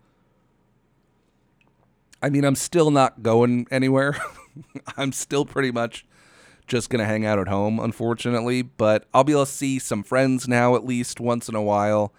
I 2.22 2.30
mean, 2.30 2.44
I'm 2.44 2.54
still 2.54 2.90
not 2.90 3.22
going 3.22 3.66
anywhere. 3.70 4.16
I'm 4.96 5.12
still 5.12 5.44
pretty 5.44 5.70
much 5.70 6.06
just 6.66 6.90
going 6.90 7.00
to 7.00 7.04
hang 7.04 7.26
out 7.26 7.38
at 7.38 7.48
home, 7.48 7.78
unfortunately, 7.78 8.62
but 8.62 9.06
I'll 9.12 9.24
be 9.24 9.32
able 9.32 9.46
to 9.46 9.52
see 9.52 9.78
some 9.78 10.02
friends 10.02 10.48
now 10.48 10.74
at 10.76 10.84
least 10.84 11.20
once 11.20 11.48
in 11.48 11.54
a 11.54 11.62
while 11.62 12.12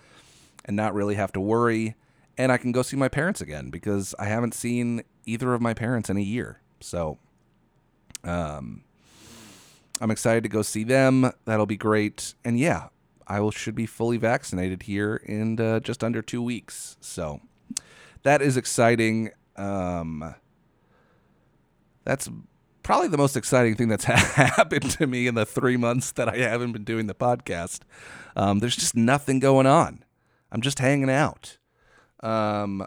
and 0.64 0.76
not 0.76 0.94
really 0.94 1.16
have 1.16 1.32
to 1.34 1.40
worry. 1.40 1.96
And 2.38 2.52
I 2.52 2.58
can 2.58 2.72
go 2.72 2.82
see 2.82 2.98
my 2.98 3.08
parents 3.08 3.42
again 3.42 3.70
because 3.70 4.14
I 4.20 4.26
haven't 4.26 4.54
seen 4.54 5.04
either 5.26 5.54
of 5.54 5.62
my 5.62 5.74
parents 5.74 6.10
in 6.10 6.18
a 6.18 6.22
year. 6.22 6.60
So 6.80 7.18
um, 8.24 8.84
I'm 10.02 10.12
excited 10.12 10.44
to 10.44 10.50
go 10.50 10.62
see 10.62 10.84
them. 10.84 11.32
That'll 11.46 11.66
be 11.66 11.78
great. 11.78 12.36
And 12.44 12.60
yeah, 12.60 12.90
I 13.28 13.40
will 13.40 13.52
should 13.52 13.76
be 13.76 13.86
fully 13.86 14.18
vaccinated 14.18 14.84
here 14.84 15.16
in 15.16 15.60
uh, 15.60 15.80
just 15.80 16.04
under 16.04 16.22
two 16.22 16.42
weeks. 16.42 16.98
So 17.00 17.42
that 18.24 18.42
is 18.42 18.58
exciting. 18.58 19.32
Um, 19.56 20.36
that's 22.04 22.30
probably 22.86 23.08
the 23.08 23.18
most 23.18 23.36
exciting 23.36 23.74
thing 23.74 23.88
that's 23.88 24.04
happened 24.06 24.92
to 24.92 25.08
me 25.08 25.26
in 25.26 25.34
the 25.34 25.46
three 25.46 25.76
months 25.76 26.12
that 26.12 26.30
I 26.30 26.38
haven't 26.38 26.72
been 26.72 26.84
doing 26.84 27.08
the 27.08 27.16
podcast. 27.16 27.80
Um, 28.36 28.60
there's 28.60 28.76
just 28.76 28.96
nothing 28.96 29.40
going 29.40 29.66
on. 29.66 30.06
I'm 30.52 30.62
just 30.62 30.78
hanging 30.78 31.10
out. 31.10 31.58
Um, 32.22 32.86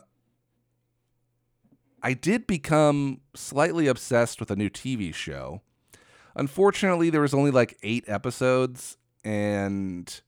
I 2.01 2.15
did 2.15 2.47
become 2.47 3.23
slightly 3.35 3.89
obsessed 3.89 4.39
with 4.39 4.53
a 4.53 4.57
new 4.57 4.71
TV 4.71 5.13
show. 5.13 5.63
Unfortunately, 6.37 7.11
there 7.11 7.23
was 7.23 7.35
only 7.35 7.51
like 7.51 7.77
eight 7.83 8.05
episodes, 8.07 8.97
and 9.25 10.21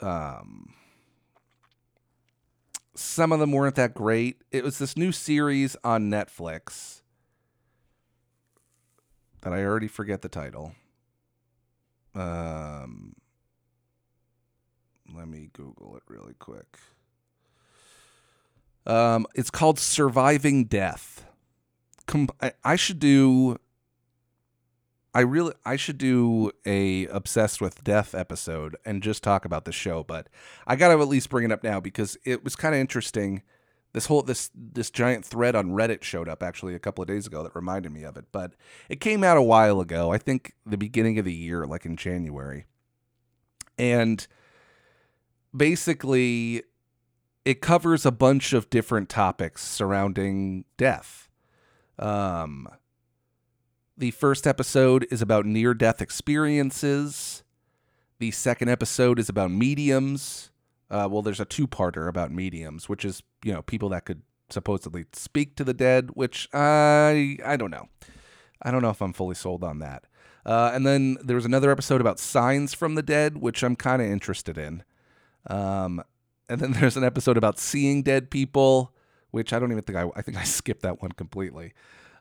um, 0.00 0.74
some 2.94 3.32
of 3.32 3.40
them 3.40 3.52
weren't 3.52 3.76
that 3.76 3.94
great. 3.94 4.42
It 4.50 4.64
was 4.64 4.78
this 4.78 4.96
new 4.96 5.12
series 5.12 5.76
on 5.82 6.10
Netflix 6.10 7.02
that 9.40 9.52
I 9.52 9.64
already 9.64 9.88
forget 9.88 10.22
the 10.22 10.28
title. 10.28 10.74
Um, 12.14 13.14
let 15.14 15.28
me 15.28 15.48
Google 15.52 15.96
it 15.96 16.02
really 16.08 16.34
quick. 16.38 16.78
Um, 18.86 19.26
it's 19.34 19.50
called 19.50 19.78
Surviving 19.78 20.64
Death. 20.64 21.24
Com- 22.06 22.28
I, 22.40 22.52
I 22.64 22.76
should 22.76 22.98
do. 22.98 23.58
I 25.14 25.20
really 25.20 25.52
I 25.64 25.76
should 25.76 25.98
do 25.98 26.52
a 26.64 27.06
obsessed 27.06 27.60
with 27.60 27.84
death 27.84 28.14
episode 28.14 28.76
and 28.84 29.02
just 29.02 29.22
talk 29.22 29.44
about 29.44 29.64
the 29.64 29.72
show, 29.72 30.02
but 30.02 30.28
I 30.66 30.76
got 30.76 30.88
to 30.88 31.00
at 31.00 31.08
least 31.08 31.28
bring 31.30 31.44
it 31.44 31.52
up 31.52 31.62
now 31.62 31.80
because 31.80 32.16
it 32.24 32.42
was 32.42 32.56
kind 32.56 32.74
of 32.74 32.80
interesting. 32.80 33.42
This 33.92 34.06
whole 34.06 34.22
this 34.22 34.50
this 34.54 34.90
giant 34.90 35.24
thread 35.24 35.54
on 35.54 35.72
Reddit 35.72 36.02
showed 36.02 36.28
up 36.28 36.42
actually 36.42 36.74
a 36.74 36.78
couple 36.78 37.02
of 37.02 37.08
days 37.08 37.26
ago 37.26 37.42
that 37.42 37.54
reminded 37.54 37.92
me 37.92 38.04
of 38.04 38.16
it, 38.16 38.24
but 38.32 38.54
it 38.88 39.00
came 39.00 39.22
out 39.22 39.36
a 39.36 39.42
while 39.42 39.80
ago. 39.80 40.10
I 40.10 40.18
think 40.18 40.54
the 40.64 40.78
beginning 40.78 41.18
of 41.18 41.26
the 41.26 41.34
year, 41.34 41.66
like 41.66 41.84
in 41.84 41.96
January, 41.96 42.64
and 43.76 44.26
basically 45.54 46.62
it 47.44 47.60
covers 47.60 48.06
a 48.06 48.12
bunch 48.12 48.52
of 48.52 48.70
different 48.70 49.10
topics 49.10 49.62
surrounding 49.62 50.64
death. 50.78 51.28
Um, 51.98 52.68
the 53.96 54.10
first 54.10 54.46
episode 54.46 55.06
is 55.10 55.22
about 55.22 55.46
near 55.46 55.74
death 55.74 56.00
experiences. 56.00 57.42
The 58.18 58.30
second 58.30 58.68
episode 58.68 59.18
is 59.18 59.28
about 59.28 59.50
mediums. 59.50 60.50
Uh, 60.90 61.08
well, 61.10 61.22
there's 61.22 61.40
a 61.40 61.44
two 61.44 61.66
parter 61.66 62.08
about 62.08 62.30
mediums, 62.30 62.88
which 62.88 63.04
is, 63.04 63.22
you 63.44 63.52
know, 63.52 63.62
people 63.62 63.88
that 63.90 64.04
could 64.04 64.22
supposedly 64.50 65.06
speak 65.12 65.56
to 65.56 65.64
the 65.64 65.74
dead, 65.74 66.10
which 66.14 66.48
I 66.52 67.38
I 67.44 67.56
don't 67.56 67.70
know. 67.70 67.88
I 68.60 68.70
don't 68.70 68.82
know 68.82 68.90
if 68.90 69.02
I'm 69.02 69.12
fully 69.12 69.34
sold 69.34 69.64
on 69.64 69.78
that. 69.80 70.04
Uh, 70.44 70.70
and 70.74 70.86
then 70.86 71.16
there 71.22 71.36
was 71.36 71.44
another 71.44 71.70
episode 71.70 72.00
about 72.00 72.18
signs 72.18 72.74
from 72.74 72.94
the 72.94 73.02
dead, 73.02 73.38
which 73.38 73.62
I'm 73.62 73.76
kind 73.76 74.02
of 74.02 74.08
interested 74.08 74.58
in. 74.58 74.82
Um, 75.48 76.02
and 76.48 76.60
then 76.60 76.72
there's 76.80 76.96
an 76.96 77.04
episode 77.04 77.36
about 77.36 77.58
seeing 77.58 78.02
dead 78.02 78.30
people, 78.30 78.94
which 79.30 79.52
I 79.52 79.58
don't 79.58 79.72
even 79.72 79.84
think 79.84 79.98
I, 79.98 80.08
I 80.16 80.22
think 80.22 80.36
I 80.36 80.44
skipped 80.44 80.82
that 80.82 81.00
one 81.00 81.12
completely. 81.12 81.72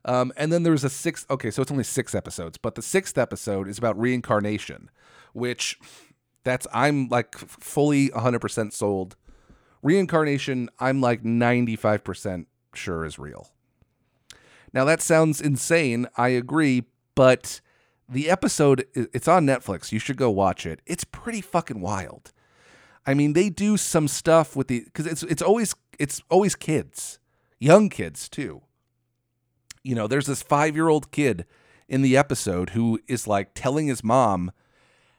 Um, 0.05 0.33
and 0.35 0.51
then 0.51 0.63
there's 0.63 0.83
a 0.83 0.89
sixth, 0.89 1.29
okay, 1.29 1.51
so 1.51 1.61
it's 1.61 1.71
only 1.71 1.83
six 1.83 2.15
episodes, 2.15 2.57
but 2.57 2.75
the 2.75 2.81
sixth 2.81 3.17
episode 3.17 3.67
is 3.67 3.77
about 3.77 3.99
reincarnation, 3.99 4.89
which 5.33 5.77
that's, 6.43 6.65
I'm 6.73 7.07
like 7.09 7.37
fully 7.37 8.09
100% 8.09 8.73
sold. 8.73 9.15
Reincarnation, 9.83 10.69
I'm 10.79 11.01
like 11.01 11.23
95% 11.23 12.45
sure 12.73 13.05
is 13.05 13.19
real. 13.19 13.49
Now 14.73 14.85
that 14.85 15.01
sounds 15.01 15.41
insane. 15.41 16.07
I 16.15 16.29
agree, 16.29 16.85
but 17.15 17.61
the 18.07 18.29
episode, 18.29 18.85
it's 18.93 19.27
on 19.27 19.45
Netflix. 19.45 19.91
You 19.91 19.99
should 19.99 20.17
go 20.17 20.29
watch 20.29 20.65
it. 20.65 20.81
It's 20.85 21.03
pretty 21.03 21.41
fucking 21.41 21.81
wild. 21.81 22.31
I 23.05 23.13
mean, 23.13 23.33
they 23.33 23.49
do 23.49 23.77
some 23.77 24.07
stuff 24.07 24.55
with 24.55 24.67
the 24.67 24.81
because 24.81 25.07
it's 25.07 25.23
it's 25.23 25.41
always 25.41 25.73
it's 25.97 26.21
always 26.29 26.55
kids, 26.55 27.19
young 27.59 27.89
kids 27.89 28.29
too. 28.29 28.61
You 29.83 29.95
know, 29.95 30.07
there's 30.07 30.27
this 30.27 30.43
five 30.43 30.75
year 30.75 30.89
old 30.89 31.11
kid 31.11 31.45
in 31.87 32.01
the 32.01 32.15
episode 32.15 32.71
who 32.71 32.99
is 33.07 33.27
like 33.27 33.51
telling 33.53 33.87
his 33.87 34.03
mom 34.03 34.51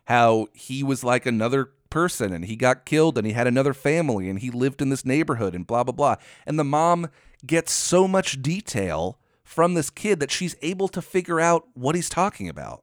how 0.07 0.49
he 0.53 0.83
was 0.83 1.05
like 1.05 1.27
another 1.27 1.71
person 1.91 2.33
and 2.33 2.47
he 2.47 2.57
got 2.57 2.87
killed 2.87 3.19
and 3.19 3.27
he 3.27 3.35
had 3.35 3.47
another 3.47 3.75
family 3.75 4.29
and 4.31 4.39
he 4.39 4.51
lived 4.51 4.81
in 4.81 4.89
this 4.89 5.05
neighborhood 5.05 5.55
and 5.55 5.67
blah 5.67 5.85
blah 5.85 5.93
blah. 5.93 6.17
And 6.47 6.59
the 6.59 6.65
mom 6.65 7.11
gets 7.45 7.73
so 7.73 8.09
much 8.09 8.41
detail 8.41 9.19
from 9.45 9.75
this 9.75 9.91
kid 9.91 10.19
that 10.21 10.31
she's 10.31 10.57
able 10.63 10.89
to 10.89 11.03
figure 11.03 11.39
out 11.39 11.69
what 11.75 11.95
he's 11.95 12.09
talking 12.09 12.49
about. 12.49 12.83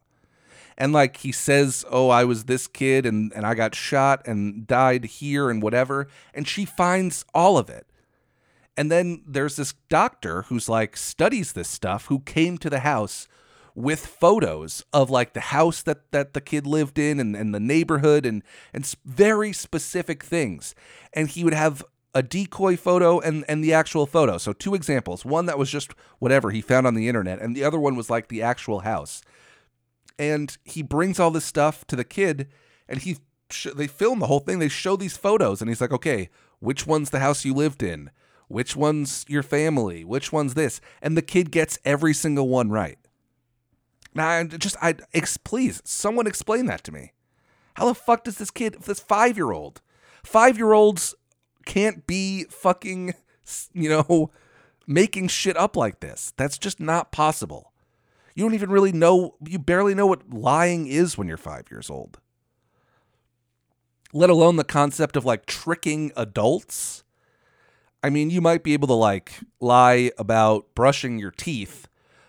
And 0.78 0.94
like 0.94 1.18
he 1.18 1.32
says 1.32 1.84
oh 1.90 2.10
i 2.10 2.24
was 2.24 2.46
this 2.46 2.68
kid 2.68 3.06
and 3.06 3.34
and 3.34 3.46
i 3.46 3.54
got 3.54 3.74
shot 3.74 4.22
and 4.28 4.68
died 4.68 5.06
here 5.06 5.50
and 5.50 5.64
whatever. 5.64 6.08
And 6.34 6.48
she 6.48 6.66
finds 6.66 7.26
all 7.34 7.58
of 7.58 7.70
it 7.70 7.89
and 8.80 8.90
then 8.90 9.24
there's 9.28 9.58
this 9.58 9.74
doctor 9.90 10.44
who's 10.44 10.70
like 10.70 10.96
studies 10.96 11.52
this 11.52 11.68
stuff 11.68 12.06
who 12.06 12.22
came 12.22 12.58
to 12.60 12.70
the 12.70 12.80
house 12.80 13.28
with 13.76 14.06
photos 14.06 14.86
of 14.94 15.10
like 15.10 15.34
the 15.34 15.42
house 15.42 15.82
that 15.82 16.10
that 16.14 16.34
the 16.34 16.40
kid 16.40 16.66
lived 16.66 16.98
in 16.98 17.20
and, 17.20 17.36
and 17.36 17.54
the 17.54 17.60
neighborhood 17.60 18.26
and 18.26 18.42
and 18.74 18.90
very 19.04 19.52
specific 19.52 20.24
things. 20.24 20.76
And 21.12 21.28
he 21.28 21.44
would 21.44 21.54
have 21.54 21.84
a 22.16 22.24
decoy 22.24 22.78
photo 22.78 23.20
and 23.20 23.44
and 23.50 23.62
the 23.62 23.74
actual 23.74 24.06
photo. 24.06 24.38
So 24.38 24.54
two 24.54 24.76
examples. 24.76 25.26
One 25.26 25.46
that 25.48 25.60
was 25.60 25.70
just 25.70 25.92
whatever 26.20 26.52
he 26.52 26.62
found 26.62 26.88
on 26.88 26.94
the 26.94 27.10
internet 27.10 27.42
and 27.42 27.58
the 27.58 27.66
other 27.66 27.80
one 27.82 27.98
was 27.98 28.10
like 28.10 28.30
the 28.30 28.42
actual 28.42 28.80
house. 28.80 29.22
And 30.18 30.58
he 30.64 30.84
brings 30.84 31.20
all 31.20 31.32
this 31.32 31.44
stuff 31.44 31.86
to 31.88 31.98
the 31.98 32.06
kid 32.06 32.48
and 32.88 33.02
he 33.02 33.18
they 33.76 33.88
film 33.88 34.20
the 34.20 34.28
whole 34.28 34.40
thing. 34.40 34.60
They 34.60 34.70
show 34.70 34.96
these 34.96 35.18
photos 35.18 35.60
and 35.60 35.70
he's 35.70 35.82
like 35.82 35.92
okay 35.92 36.30
which 36.60 36.88
one's 36.88 37.10
the 37.10 37.20
house 37.20 37.44
you 37.44 37.54
lived 37.54 37.84
in 37.84 38.10
which 38.50 38.76
one's 38.76 39.26
your 39.30 39.44
family? 39.44 40.04
Which 40.04 40.34
one's 40.34 40.56
this? 40.56 40.82
And 41.02 41.16
the 41.16 41.22
kid 41.22 41.52
gets 41.52 41.80
every 41.86 42.14
single 42.14 42.50
one 42.50 42.70
right. 42.70 42.98
Now 44.14 44.28
I 44.28 44.44
just 44.44 44.76
i 44.82 44.96
ex- 45.14 45.38
please 45.38 45.82
someone 45.86 46.28
explain 46.28 46.66
that 46.66 46.84
to 46.84 46.92
me. 46.92 47.14
How 47.76 47.86
the 47.86 47.96
fuck 47.96 48.26
does 48.26 48.38
this 48.38 48.52
kid 48.52 48.76
this 48.82 49.00
5 49.00 49.38
year 49.38 49.52
old 49.52 49.82
5 50.24 50.58
year 50.58 50.74
olds 50.74 51.16
can't 51.66 52.06
be 52.06 52.46
fucking 52.50 53.14
you 53.74 53.90
know 53.90 54.32
making 54.88 55.28
shit 55.30 55.56
up 55.56 55.78
like 55.78 56.00
this? 56.00 56.34
That's 56.36 56.58
just 56.58 56.80
not 56.80 57.12
possible. 57.12 57.72
You 58.36 58.46
don't 58.46 58.56
even 58.56 58.72
really 58.72 58.94
know, 58.94 59.36
you 59.46 59.60
barely 59.60 59.94
know 59.94 60.08
what 60.08 60.34
lying 60.34 60.88
is 60.88 61.18
when 61.18 61.28
you're 61.28 61.38
five 61.38 61.70
years 61.70 61.90
old. 61.90 62.20
Let 64.14 64.30
alone 64.30 64.56
the 64.56 64.64
concept 64.64 65.16
of 65.16 65.26
like 65.26 65.46
tricking 65.46 66.12
adults. 66.16 67.04
I 68.04 68.10
mean, 68.10 68.30
you 68.30 68.42
might 68.42 68.64
be 68.64 68.74
able 68.74 68.88
to 68.88 68.94
like 68.94 69.40
lie 69.60 70.12
about 70.18 70.74
brushing 70.74 71.20
your 71.20 71.32
teeth, 71.32 71.88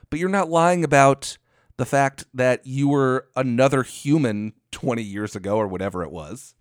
but 0.09 0.19
you're 0.19 0.29
not 0.29 0.51
lying 0.51 0.85
about 0.85 1.39
the 1.77 1.87
fact 1.87 2.25
that 2.35 2.67
you 2.67 2.89
were 2.89 3.29
another 3.37 3.83
human 3.83 4.53
20 4.73 5.03
years 5.03 5.37
ago 5.37 5.57
or 5.57 5.67
whatever 5.67 6.03
it 6.03 6.11
was. 6.11 6.55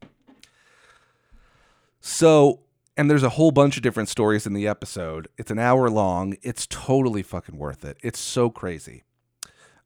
So, 2.02 2.62
and 2.96 3.10
there's 3.10 3.24
a 3.24 3.30
whole 3.30 3.52
bunch 3.52 3.76
of 3.78 3.84
different 3.84 4.10
stories 4.10 4.46
in 4.46 4.54
the 4.54 4.68
episode. 4.68 5.28
It's 5.38 5.52
an 5.52 5.60
hour 5.60 5.90
long. 5.90 6.38
It's 6.42 6.68
totally 6.68 7.24
fucking 7.24 7.58
worth 7.58 7.84
it. 7.84 7.98
It's 8.02 8.20
so 8.20 8.50
crazy. 8.50 9.04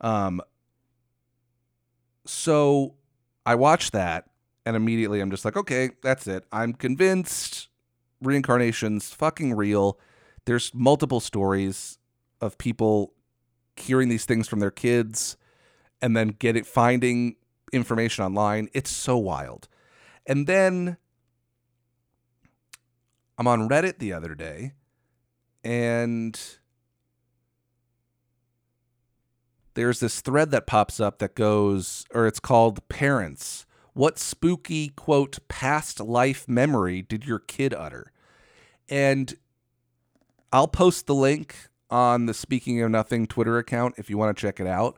Um, 0.02 0.42
so 2.26 2.96
I 3.46 3.56
watched 3.56 3.94
that 3.94 4.30
and 4.66 4.76
immediately 4.76 5.20
I'm 5.20 5.32
just 5.32 5.46
like, 5.46 5.58
okay, 5.58 5.92
that's 6.02 6.28
it. 6.28 6.46
I'm 6.52 6.74
convinced 6.74 7.70
reincarnation's 8.24 9.12
fucking 9.12 9.54
real. 9.54 10.00
There's 10.46 10.72
multiple 10.74 11.20
stories 11.20 11.98
of 12.42 12.58
people 12.58 13.14
hearing 13.76 14.10
these 14.10 14.26
things 14.26 14.48
from 14.48 14.60
their 14.60 14.72
kids 14.72 15.38
and 16.02 16.16
then 16.16 16.30
getting 16.30 16.64
finding 16.64 17.36
information 17.72 18.24
online. 18.26 18.70
It's 18.74 18.92
so 18.92 19.18
wild. 19.18 19.68
And 20.26 20.48
then 20.48 20.98
I'm 23.38 23.48
on 23.48 23.68
Reddit 23.68 24.00
the 24.00 24.14
other 24.14 24.36
day 24.36 24.74
and 25.64 26.40
there's 29.76 30.00
this 30.00 30.22
thread 30.22 30.52
that 30.52 30.68
pops 30.68 31.00
up 31.00 31.20
that 31.20 31.36
goes, 31.36 32.06
or 32.14 32.28
it's 32.28 32.40
called 32.40 32.88
Parents. 32.90 33.66
What 33.94 34.20
spooky, 34.20 34.90
quote, 34.90 35.40
past 35.48 36.00
life 36.00 36.48
memory 36.48 37.02
did 37.02 37.26
your 37.26 37.40
kid 37.40 37.74
utter? 37.74 38.12
And 38.90 39.34
I'll 40.52 40.68
post 40.68 41.08
the 41.08 41.16
link 41.16 41.56
on 41.90 42.26
the 42.26 42.34
Speaking 42.34 42.82
of 42.82 42.92
Nothing 42.92 43.28
Twitter 43.28 43.58
account 43.58 43.96
if 43.98 44.10
you 44.10 44.18
want 44.18 44.36
to 44.36 44.42
check 44.42 44.60
it 44.60 44.68
out. 44.68 44.98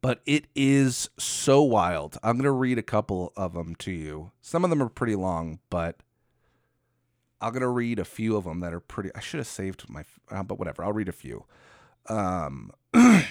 But 0.00 0.20
it 0.26 0.46
is 0.54 1.10
so 1.18 1.62
wild. 1.62 2.18
I'm 2.22 2.36
going 2.36 2.44
to 2.44 2.52
read 2.52 2.78
a 2.78 2.82
couple 2.82 3.32
of 3.36 3.52
them 3.54 3.74
to 3.76 3.90
you. 3.90 4.30
Some 4.40 4.62
of 4.62 4.70
them 4.70 4.80
are 4.80 4.88
pretty 4.88 5.16
long, 5.16 5.58
but 5.70 5.96
I'm 7.40 7.50
going 7.50 7.62
to 7.62 7.68
read 7.68 7.98
a 7.98 8.04
few 8.04 8.36
of 8.36 8.44
them 8.44 8.60
that 8.60 8.72
are 8.72 8.80
pretty. 8.80 9.10
I 9.16 9.20
should 9.20 9.38
have 9.38 9.48
saved 9.48 9.88
my, 9.88 10.04
uh, 10.30 10.44
but 10.44 10.58
whatever. 10.58 10.84
I'll 10.84 10.92
read 10.92 11.08
a 11.08 11.12
few. 11.12 11.46
Um, 12.06 12.70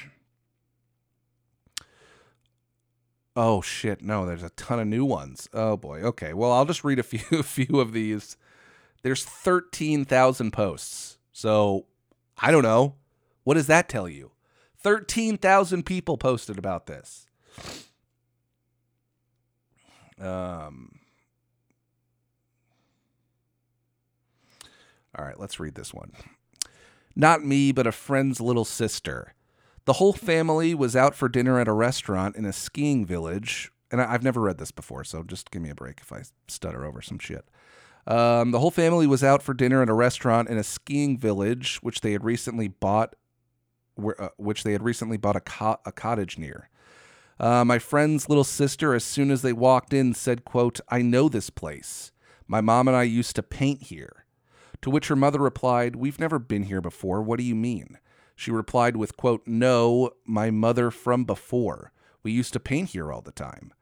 Oh 3.39 3.61
shit! 3.61 4.01
No, 4.01 4.25
there's 4.25 4.41
a 4.41 4.49
ton 4.49 4.79
of 4.79 4.87
new 4.87 5.05
ones. 5.05 5.47
Oh 5.53 5.77
boy. 5.77 6.01
Okay. 6.01 6.33
Well, 6.33 6.51
I'll 6.51 6.65
just 6.65 6.83
read 6.83 6.97
a 6.97 7.03
few 7.03 7.21
a 7.39 7.43
few 7.43 7.79
of 7.79 7.93
these. 7.93 8.35
There's 9.03 9.23
thirteen 9.23 10.05
thousand 10.05 10.51
posts. 10.51 11.17
So 11.31 11.85
I 12.37 12.51
don't 12.51 12.63
know. 12.63 12.95
What 13.43 13.53
does 13.53 13.67
that 13.67 13.87
tell 13.89 14.09
you? 14.09 14.31
13,000 14.79 15.83
people 15.85 16.17
posted 16.17 16.57
about 16.57 16.85
this. 16.85 17.25
Um, 20.19 20.99
all 25.17 25.25
right, 25.25 25.39
let's 25.39 25.59
read 25.59 25.75
this 25.75 25.93
one. 25.93 26.11
Not 27.15 27.43
me, 27.45 27.71
but 27.71 27.87
a 27.87 27.91
friend's 27.91 28.39
little 28.41 28.65
sister. 28.65 29.33
The 29.85 29.93
whole 29.93 30.13
family 30.13 30.75
was 30.75 30.95
out 30.95 31.15
for 31.15 31.29
dinner 31.29 31.59
at 31.59 31.67
a 31.67 31.73
restaurant 31.73 32.35
in 32.35 32.45
a 32.45 32.53
skiing 32.53 33.05
village. 33.05 33.71
And 33.89 34.01
I- 34.01 34.13
I've 34.13 34.23
never 34.23 34.41
read 34.41 34.57
this 34.57 34.71
before, 34.71 35.03
so 35.03 35.23
just 35.23 35.49
give 35.49 35.61
me 35.61 35.69
a 35.69 35.75
break 35.75 35.99
if 36.01 36.11
I 36.11 36.23
stutter 36.47 36.85
over 36.85 37.01
some 37.01 37.19
shit. 37.19 37.45
Um, 38.07 38.51
the 38.51 38.59
whole 38.59 38.71
family 38.71 39.05
was 39.05 39.21
out 39.21 39.43
for 39.43 39.53
dinner 39.53 39.81
at 39.81 39.89
a 39.89 39.93
restaurant 39.93 40.47
in 40.47 40.57
a 40.57 40.63
skiing 40.63 41.17
village, 41.17 41.77
which 41.81 41.99
they 41.99 42.13
had 42.13 42.23
recently 42.23 42.69
bought, 42.69 43.15
where, 43.95 44.19
uh, 44.21 44.29
which 44.37 44.63
they 44.63 44.71
had 44.71 44.81
recently 44.81 45.17
bought 45.17 45.35
a, 45.35 45.41
co- 45.41 45.81
a 45.85 45.91
cottage 45.91 46.37
near. 46.37 46.69
Uh, 47.37 47.65
my 47.65 47.77
friend's 47.77 48.29
little 48.29 48.45
sister, 48.45 48.93
as 48.93 49.03
soon 49.03 49.29
as 49.29 49.41
they 49.41 49.51
walked 49.51 49.93
in, 49.93 50.13
said, 50.13 50.45
"quote 50.45 50.79
I 50.89 51.01
know 51.01 51.27
this 51.27 51.49
place. 51.49 52.11
My 52.47 52.61
mom 52.61 52.87
and 52.87 52.95
I 52.95 53.03
used 53.03 53.35
to 53.35 53.43
paint 53.43 53.83
here." 53.83 54.25
To 54.83 54.89
which 54.89 55.09
her 55.09 55.15
mother 55.15 55.39
replied, 55.39 55.97
"We've 55.97 56.19
never 56.19 56.39
been 56.39 56.63
here 56.63 56.81
before. 56.81 57.21
What 57.21 57.37
do 57.37 57.43
you 57.43 57.55
mean?" 57.55 57.99
She 58.35 58.51
replied 58.51 58.95
with, 58.95 59.17
"quote 59.17 59.45
No, 59.45 60.11
my 60.25 60.49
mother 60.49 60.91
from 60.91 61.25
before. 61.25 61.91
We 62.23 62.31
used 62.31 62.53
to 62.53 62.59
paint 62.59 62.89
here 62.91 63.11
all 63.11 63.21
the 63.21 63.31
time." 63.31 63.73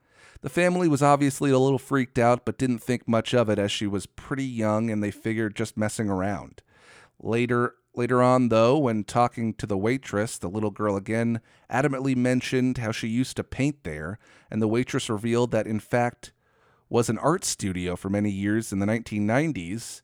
The 0.46 0.52
family 0.52 0.88
was 0.88 1.02
obviously 1.02 1.50
a 1.50 1.58
little 1.58 1.80
freaked 1.80 2.20
out, 2.20 2.46
but 2.46 2.60
didn't 2.60 2.78
think 2.78 3.08
much 3.08 3.34
of 3.34 3.50
it 3.50 3.58
as 3.58 3.72
she 3.72 3.88
was 3.88 4.06
pretty 4.06 4.46
young 4.46 4.92
and 4.92 5.02
they 5.02 5.10
figured 5.10 5.56
just 5.56 5.76
messing 5.76 6.08
around. 6.08 6.62
Later, 7.20 7.74
later 7.96 8.22
on, 8.22 8.50
though, 8.50 8.78
when 8.78 9.06
talking 9.06 9.56
to 9.56 9.66
the 9.66 9.76
waitress, 9.76 10.38
the 10.38 10.48
little 10.48 10.70
girl 10.70 10.96
again 10.96 11.42
adamantly 11.68 12.16
mentioned 12.16 12.78
how 12.78 12.92
she 12.92 13.08
used 13.08 13.36
to 13.38 13.44
paint 13.44 13.84
there, 13.84 14.20
and 14.52 14.62
the 14.62 14.68
waitress 14.68 15.10
revealed 15.10 15.50
that 15.50 15.66
in 15.66 15.80
fact 15.80 16.32
was 16.90 17.10
an 17.10 17.18
art 17.18 17.44
studio 17.44 17.96
for 17.96 18.12
many 18.12 18.30
years 18.30 18.72
in 18.72 18.78
the 18.78 18.86
1990s, 18.86 20.04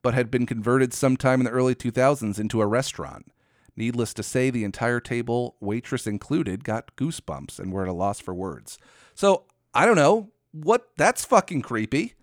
but 0.00 0.14
had 0.14 0.30
been 0.30 0.46
converted 0.46 0.94
sometime 0.94 1.42
in 1.42 1.44
the 1.44 1.50
early 1.50 1.74
2000s 1.74 2.40
into 2.40 2.62
a 2.62 2.66
restaurant. 2.66 3.30
Needless 3.76 4.14
to 4.14 4.22
say, 4.22 4.48
the 4.48 4.64
entire 4.64 5.00
table, 5.00 5.56
waitress 5.60 6.06
included, 6.06 6.64
got 6.64 6.96
goosebumps 6.96 7.58
and 7.58 7.70
were 7.70 7.82
at 7.82 7.88
a 7.88 7.92
loss 7.92 8.18
for 8.18 8.32
words. 8.32 8.78
So 9.14 9.44
I 9.74 9.86
don't 9.86 9.96
know 9.96 10.30
what. 10.52 10.88
That's 10.96 11.24
fucking 11.24 11.62
creepy. 11.62 12.14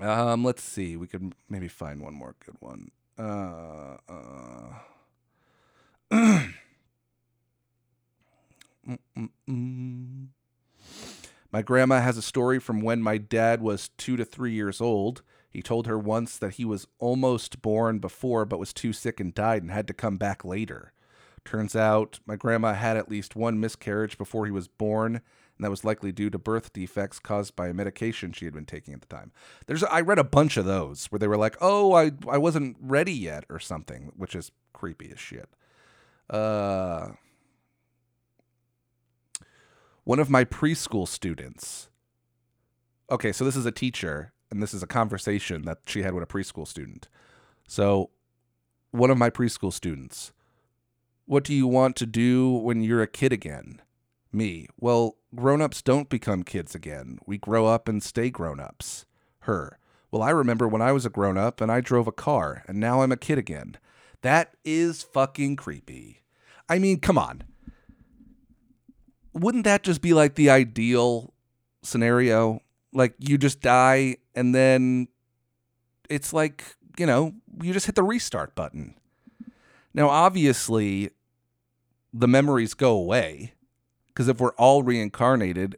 Um, 0.00 0.44
let's 0.44 0.62
see. 0.62 0.96
We 0.96 1.06
could 1.06 1.34
maybe 1.48 1.68
find 1.68 2.00
one 2.00 2.14
more 2.14 2.34
good 2.44 2.56
one. 2.60 2.90
Uh, 3.18 3.96
uh. 4.08 4.74
Mm-mm-mm. 8.88 10.28
My 11.50 11.62
grandma 11.62 12.00
has 12.00 12.18
a 12.18 12.22
story 12.22 12.58
from 12.58 12.82
when 12.82 13.00
my 13.00 13.16
dad 13.16 13.62
was 13.62 13.88
two 13.96 14.16
to 14.18 14.24
three 14.24 14.52
years 14.52 14.82
old. 14.82 15.22
He 15.50 15.62
told 15.62 15.86
her 15.86 15.98
once 15.98 16.36
that 16.36 16.54
he 16.54 16.64
was 16.66 16.86
almost 16.98 17.62
born 17.62 18.00
before, 18.00 18.44
but 18.44 18.58
was 18.58 18.74
too 18.74 18.92
sick 18.92 19.18
and 19.18 19.34
died 19.34 19.62
and 19.62 19.70
had 19.70 19.86
to 19.88 19.94
come 19.94 20.18
back 20.18 20.44
later. 20.44 20.92
Turns 21.44 21.74
out 21.76 22.20
my 22.26 22.36
grandma 22.36 22.74
had 22.74 22.96
at 22.96 23.08
least 23.08 23.36
one 23.36 23.60
miscarriage 23.60 24.18
before 24.18 24.44
he 24.46 24.52
was 24.52 24.68
born, 24.68 25.16
and 25.16 25.64
that 25.64 25.70
was 25.70 25.84
likely 25.84 26.12
due 26.12 26.30
to 26.30 26.38
birth 26.38 26.72
defects 26.72 27.18
caused 27.18 27.56
by 27.56 27.68
a 27.68 27.74
medication 27.74 28.32
she 28.32 28.44
had 28.44 28.54
been 28.54 28.66
taking 28.66 28.94
at 28.94 29.00
the 29.00 29.06
time. 29.06 29.32
There's 29.66 29.82
I 29.84 30.00
read 30.00 30.18
a 30.18 30.24
bunch 30.24 30.56
of 30.56 30.64
those 30.64 31.06
where 31.06 31.18
they 31.18 31.28
were 31.28 31.36
like, 31.36 31.56
"Oh, 31.60 31.94
I 31.94 32.12
I 32.28 32.38
wasn't 32.38 32.76
ready 32.80 33.12
yet" 33.12 33.44
or 33.48 33.58
something, 33.58 34.12
which 34.16 34.34
is 34.34 34.52
creepy 34.72 35.10
as 35.10 35.18
shit. 35.18 35.48
Uh 36.30 37.12
one 40.04 40.18
of 40.18 40.30
my 40.30 40.42
preschool 40.42 41.06
students. 41.06 41.90
Okay, 43.10 43.30
so 43.30 43.44
this 43.44 43.56
is 43.56 43.66
a 43.66 43.72
teacher 43.72 44.32
and 44.50 44.62
this 44.62 44.72
is 44.72 44.82
a 44.82 44.86
conversation 44.86 45.62
that 45.62 45.78
she 45.86 46.02
had 46.02 46.14
with 46.14 46.22
a 46.22 46.26
preschool 46.26 46.66
student. 46.66 47.08
So, 47.66 48.10
one 48.90 49.10
of 49.10 49.18
my 49.18 49.30
preschool 49.30 49.72
students, 49.72 50.32
what 51.28 51.44
do 51.44 51.52
you 51.52 51.66
want 51.66 51.94
to 51.94 52.06
do 52.06 52.50
when 52.50 52.82
you're 52.82 53.02
a 53.02 53.06
kid 53.06 53.34
again? 53.34 53.82
Me, 54.32 54.66
well, 54.80 55.18
grown 55.34 55.60
ups 55.60 55.82
don't 55.82 56.08
become 56.08 56.42
kids 56.42 56.74
again. 56.74 57.18
We 57.26 57.36
grow 57.36 57.66
up 57.66 57.86
and 57.86 58.02
stay 58.02 58.30
grown 58.30 58.58
ups. 58.58 59.04
Her, 59.40 59.78
well, 60.10 60.22
I 60.22 60.30
remember 60.30 60.66
when 60.66 60.80
I 60.80 60.90
was 60.92 61.04
a 61.04 61.10
grown 61.10 61.36
up 61.36 61.60
and 61.60 61.70
I 61.70 61.82
drove 61.82 62.06
a 62.06 62.12
car 62.12 62.64
and 62.66 62.80
now 62.80 63.02
I'm 63.02 63.12
a 63.12 63.16
kid 63.16 63.36
again. 63.36 63.76
That 64.22 64.54
is 64.64 65.02
fucking 65.02 65.56
creepy. 65.56 66.22
I 66.66 66.78
mean, 66.78 66.98
come 66.98 67.18
on. 67.18 67.42
Wouldn't 69.34 69.64
that 69.64 69.82
just 69.82 70.00
be 70.00 70.14
like 70.14 70.34
the 70.34 70.48
ideal 70.48 71.34
scenario? 71.82 72.60
Like 72.94 73.14
you 73.18 73.36
just 73.36 73.60
die 73.60 74.16
and 74.34 74.54
then 74.54 75.08
it's 76.08 76.32
like, 76.32 76.64
you 76.98 77.04
know, 77.04 77.34
you 77.62 77.74
just 77.74 77.84
hit 77.84 77.96
the 77.96 78.02
restart 78.02 78.54
button. 78.54 78.94
Now, 79.92 80.08
obviously, 80.08 81.10
the 82.12 82.28
memories 82.28 82.74
go 82.74 82.92
away 82.92 83.54
because 84.08 84.28
if 84.28 84.40
we're 84.40 84.54
all 84.54 84.82
reincarnated, 84.82 85.76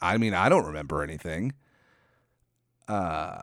I 0.00 0.16
mean, 0.16 0.34
I 0.34 0.48
don't 0.48 0.64
remember 0.64 1.02
anything. 1.02 1.52
Uh, 2.88 3.42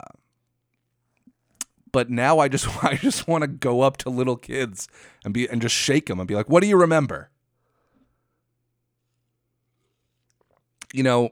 but 1.91 2.09
now 2.09 2.39
I 2.39 2.47
just 2.47 2.67
I 2.83 2.95
just 2.95 3.27
want 3.27 3.43
to 3.43 3.47
go 3.47 3.81
up 3.81 3.97
to 3.97 4.09
little 4.09 4.35
kids 4.35 4.87
and 5.23 5.33
be 5.33 5.47
and 5.49 5.61
just 5.61 5.75
shake 5.75 6.07
them 6.07 6.19
and 6.19 6.27
be 6.27 6.35
like, 6.35 6.49
"What 6.49 6.61
do 6.61 6.67
you 6.67 6.77
remember?" 6.77 7.29
You 10.93 11.03
know, 11.03 11.29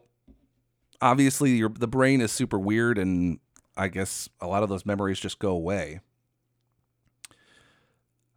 obviously 1.01 1.51
your 1.51 1.69
the 1.69 1.87
brain 1.87 2.21
is 2.21 2.31
super 2.31 2.59
weird 2.59 2.97
and 2.97 3.39
I 3.75 3.87
guess 3.87 4.29
a 4.41 4.47
lot 4.47 4.63
of 4.63 4.69
those 4.69 4.85
memories 4.85 5.19
just 5.19 5.39
go 5.39 5.51
away. 5.51 6.01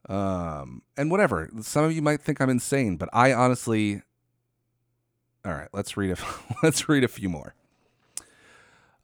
Um 0.09 0.83
and 0.97 1.11
whatever. 1.11 1.51
Some 1.61 1.85
of 1.85 1.93
you 1.93 2.03
might 2.03 2.23
think 2.23 2.41
I'm 2.41 2.51
insane, 2.51 2.97
but 2.97 3.09
I 3.13 3.33
honestly 3.33 4.03
All 5.45 5.53
right, 5.53 5.69
let's 5.73 5.97
read 5.97 6.13
a 6.13 6.17
let's 6.63 6.89
read 6.89 7.05
a 7.05 7.09
few 7.09 7.29
more. 7.29 7.55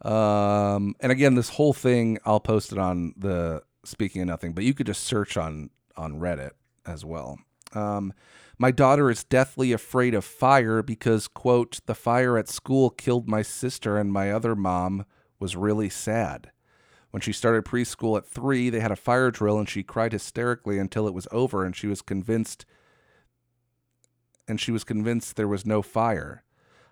Um 0.03 0.95
and 1.01 1.13
again 1.13 1.35
this 1.35 1.51
whole 1.51 1.73
thing 1.73 2.19
I'll 2.25 2.41
post 2.41 2.73
it 2.73 2.79
on 2.79 3.15
the 3.17 3.63
speaking 3.85 4.23
of 4.23 4.29
nothing, 4.29 4.53
but 4.53 4.65
you 4.65 4.75
could 4.75 4.87
just 4.87 5.05
search 5.05 5.37
on 5.37 5.71
on 5.97 6.21
Reddit 6.21 6.53
as 6.87 7.05
well. 7.05 7.39
Um 7.73 8.13
my 8.59 8.71
daughter 8.71 9.11
is 9.11 9.23
deathly 9.23 9.73
afraid 9.73 10.15
of 10.15 10.25
fire 10.25 10.83
because, 10.83 11.29
quote, 11.29 11.81
the 11.85 11.95
fire 11.95 12.39
at 12.39 12.49
school 12.49 12.89
killed 12.89 13.29
my 13.29 13.43
sister 13.43 13.99
and 13.99 14.11
my 14.11 14.33
other 14.33 14.57
mom 14.57 15.05
was 15.39 15.57
really 15.57 15.91
sad. 15.91 16.51
When 17.17 17.23
she 17.23 17.33
started 17.33 17.65
preschool 17.65 18.19
at 18.19 18.27
three, 18.27 18.69
they 18.69 18.81
had 18.81 18.93
a 18.93 18.95
fire 18.95 19.31
drill 19.31 19.59
and 19.59 19.67
she 19.67 19.83
cried 19.83 20.13
hysterically 20.13 20.79
until 20.79 21.09
it 21.09 21.15
was 21.15 21.27
over 21.33 21.65
and 21.65 21.75
she 21.75 21.87
was 21.87 22.03
convinced 22.03 22.67
and 24.47 24.61
she 24.61 24.71
was 24.71 24.85
convinced 24.85 25.35
there 25.35 25.49
was 25.49 25.65
no 25.65 25.81
fire. 25.81 26.45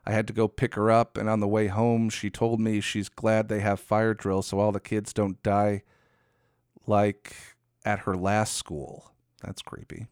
I 0.07 0.13
had 0.13 0.27
to 0.29 0.33
go 0.33 0.49
pick 0.49 0.77
her 0.77 0.91
up 0.91 1.19
and 1.19 1.29
on 1.29 1.41
the 1.41 1.47
way 1.47 1.67
home 1.67 2.09
she 2.09 2.31
told 2.31 2.59
me 2.59 2.81
she's 2.81 3.11
glad 3.11 3.49
they 3.49 3.61
have 3.61 3.79
fire 3.79 4.15
drills 4.15 4.47
so 4.47 4.59
all 4.61 4.73
the 4.73 4.81
kids 4.81 5.13
don't 5.13 5.43
die 5.43 5.83
like 6.87 7.37
at 7.85 7.99
her 7.99 8.17
last 8.17 8.55
school. 8.55 9.13
That's 9.43 9.61
creepy. 9.61 10.07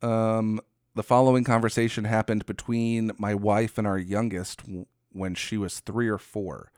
Um, 0.00 0.60
the 0.94 1.02
following 1.02 1.42
conversation 1.42 2.04
happened 2.04 2.46
between 2.46 3.10
my 3.18 3.34
wife 3.34 3.78
and 3.78 3.86
our 3.88 3.98
youngest 3.98 4.62
when 5.10 5.34
she 5.34 5.56
was 5.56 5.80
three 5.80 6.06
or 6.06 6.18
four. 6.18 6.70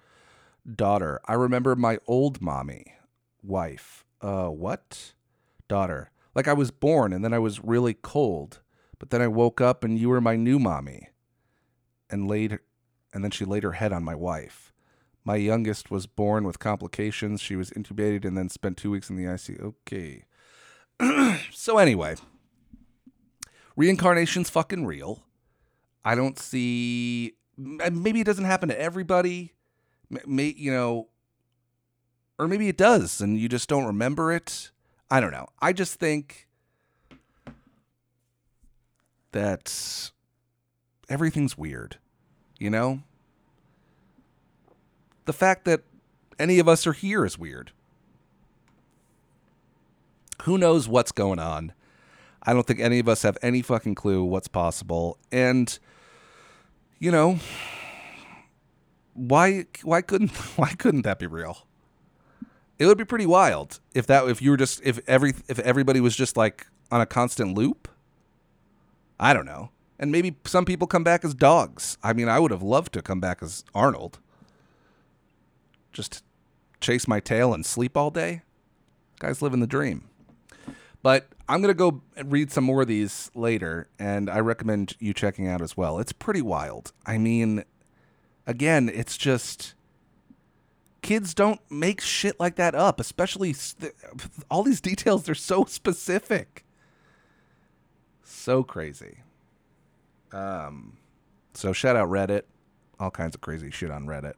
Daughter, 0.77 1.21
I 1.27 1.35
remember 1.35 1.75
my 1.75 1.99
old 2.07 2.41
mommy. 2.41 2.95
Wife, 3.43 4.05
uh, 4.21 4.49
what? 4.49 5.15
Daughter, 5.69 6.11
like 6.35 6.49
I 6.49 6.53
was 6.53 6.71
born 6.71 7.13
and 7.13 7.25
then 7.25 7.33
I 7.33 7.39
was 7.39 7.65
really 7.65 7.95
cold, 7.95 8.61
but 8.99 9.11
then 9.11 9.23
I 9.23 9.29
woke 9.29 9.61
up 9.61 9.85
and 9.85 9.99
you 9.99 10.09
were 10.09 10.21
my 10.21 10.37
new 10.37 10.59
mommy. 10.59 11.09
And 12.13 12.29
laid, 12.29 12.59
and 13.15 13.23
then 13.23 13.31
she 13.31 13.45
laid 13.45 13.63
her 13.63 13.73
head 13.73 13.93
on 13.93 14.03
my 14.03 14.17
wife. 14.17 14.73
My 15.25 15.37
youngest 15.37 15.91
was 15.91 16.07
born 16.07 16.45
with 16.45 16.59
complications. 16.59 17.41
She 17.41 17.55
was 17.55 17.71
intubated 17.71 18.25
and 18.25 18.37
then 18.37 18.49
spent 18.49 18.77
two 18.77 18.91
weeks 18.91 19.11
in 19.11 19.17
the 19.17 19.25
ICU. 19.25 19.75
Okay. 19.87 20.25
so 21.53 21.79
anyway, 21.79 22.17
reincarnation's 23.77 24.51
fucking 24.51 24.87
real. 24.87 25.23
I 26.05 26.15
don't 26.15 26.39
see. 26.39 27.35
Maybe 27.57 28.21
it 28.21 28.25
doesn't 28.25 28.45
happen 28.45 28.71
to 28.71 28.81
everybody. 28.81 29.53
May 30.27 30.55
you 30.57 30.73
know, 30.73 31.09
or 32.39 32.49
maybe 32.49 32.69
it 32.69 32.77
does, 32.77 33.21
and 33.21 33.39
you 33.39 33.49
just 33.49 33.69
don't 33.69 33.85
remember 33.85 34.33
it. 34.33 34.71
I 35.11 35.21
don't 35.21 35.33
know. 35.33 35.49
I 35.61 35.73
just 35.73 35.95
think 35.95 36.49
that 39.33 40.11
everything's 41.09 41.57
weird. 41.57 41.99
You 42.59 42.71
know, 42.71 43.03
the 45.25 45.33
fact 45.33 45.65
that 45.65 45.83
any 46.39 46.59
of 46.59 46.69
us 46.69 46.87
are 46.87 46.93
here 46.93 47.25
is 47.25 47.39
weird. 47.39 47.73
Who 50.43 50.59
knows 50.59 50.89
what's 50.89 51.13
going 51.13 51.39
on? 51.39 51.73
I 52.43 52.53
don't 52.53 52.67
think 52.67 52.81
any 52.81 52.99
of 52.99 53.09
us 53.09 53.23
have 53.23 53.37
any 53.43 53.63
fucking 53.63 53.95
clue 53.95 54.25
what's 54.25 54.49
possible. 54.49 55.19
And 55.31 55.79
you 56.99 57.11
know, 57.11 57.39
why 59.15 59.67
why 59.83 60.03
couldn't 60.03 60.31
why 60.57 60.71
couldn't 60.71 61.03
that 61.03 61.19
be 61.19 61.27
real? 61.27 61.67
It 62.79 62.87
would 62.87 62.99
be 62.99 63.05
pretty 63.05 63.27
wild 63.27 63.81
if 63.95 64.07
that 64.07 64.27
if 64.29 64.41
you 64.41 64.51
were 64.51 64.57
just 64.57 64.81
if 64.85 65.01
every 65.07 65.35
if 65.49 65.59
everybody 65.59 66.01
was 66.01 66.17
just 66.17 66.37
like 66.37 66.67
on 66.91 67.01
a 67.01 67.07
constant 67.07 67.57
loop. 67.57 67.89
I 69.19 69.35
don't 69.35 69.47
know. 69.47 69.71
And 69.99 70.11
maybe 70.11 70.37
some 70.47 70.65
people 70.65 70.87
come 70.87 71.05
back 71.05 71.25
as 71.27 71.35
dogs. 71.35 71.99
I 72.03 72.15
mean, 72.15 72.27
I 72.27 72.39
would 72.39 72.51
have 72.51 72.63
loved 72.63 72.95
to 72.95 73.03
come 73.03 73.21
back 73.21 73.43
as 73.43 73.65
Arnold. 73.75 74.19
Just 75.93 76.25
chase 76.81 77.07
my 77.07 77.21
tail 77.21 77.53
and 77.53 77.67
sleep 77.67 77.99
all 77.99 78.11
day. 78.11 78.41
Guys 79.19 79.43
living 79.43 79.61
the 79.61 79.67
dream. 79.67 80.09
But 81.03 81.29
I'm 81.49 81.61
going 81.61 81.75
to 81.75 81.79
go 81.79 82.03
read 82.25 82.51
some 82.51 82.65
more 82.65 82.83
of 82.83 82.89
these 82.89 83.31
later, 83.35 83.89
and 83.99 84.31
I 84.31 84.41
recommend 84.41 84.97
you 84.99 85.13
checking 85.13 85.47
out 85.49 85.61
as 85.61 85.77
well. 85.77 85.99
It's 85.99 86.13
pretty 86.13 86.43
wild. 86.43 86.93
I 87.05 87.19
mean, 87.19 87.65
again, 88.51 88.91
it's 88.93 89.17
just 89.17 89.75
kids 91.03 91.33
don't 91.35 91.61
make 91.71 92.01
shit 92.01 92.39
like 92.41 92.57
that 92.57 92.75
up, 92.75 93.01
especially 93.01 93.55
all 94.51 94.65
these 94.65 94.81
details. 94.81 95.23
They're 95.23 95.35
so 95.37 95.65
specific. 95.65 96.65
So 98.25 98.63
crazy. 98.63 99.19
Um, 100.33 100.99
so 101.55 101.73
shout 101.73 101.97
out 101.97 102.09
Reddit. 102.09 102.43
All 102.99 103.11
kinds 103.11 103.35
of 103.35 103.41
crazy 103.41 103.71
shit 103.71 103.91
on 103.91 104.07
Reddit. 104.07 104.35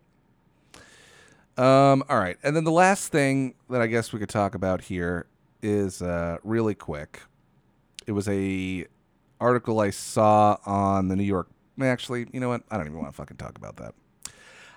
Um, 1.57 2.03
all 2.09 2.19
right, 2.19 2.37
and 2.43 2.55
then 2.57 2.65
the 2.65 2.73
last 2.73 3.09
thing 3.13 3.55
that 3.69 3.83
I 3.83 3.87
guess 3.87 4.13
we 4.13 4.19
could 4.19 4.29
talk 4.29 4.55
about 4.55 4.83
here 4.83 5.27
is 5.63 6.01
uh, 6.01 6.39
really 6.43 6.75
quick. 6.75 7.21
It 8.07 8.13
was 8.13 8.29
a 8.29 8.87
article 9.41 9.81
I 9.81 9.91
saw 9.91 10.57
on 10.65 11.09
the 11.09 11.17
New 11.17 11.25
York. 11.25 11.49
Actually, 11.81 12.27
you 12.33 12.41
know 12.41 12.49
what? 12.49 12.63
I 12.71 12.77
don't 12.77 12.87
even 12.87 12.99
want 12.99 13.13
to 13.13 13.17
fucking 13.17 13.37
talk 13.37 13.57
about 13.57 13.77
that. 13.77 13.95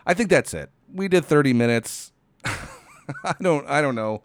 I 0.05 0.13
think 0.13 0.29
that's 0.29 0.53
it. 0.53 0.69
We 0.93 1.07
did 1.07 1.25
30 1.25 1.53
minutes. 1.53 2.11
I 2.45 3.35
don't. 3.41 3.67
I 3.67 3.81
don't 3.81 3.95
know 3.95 4.23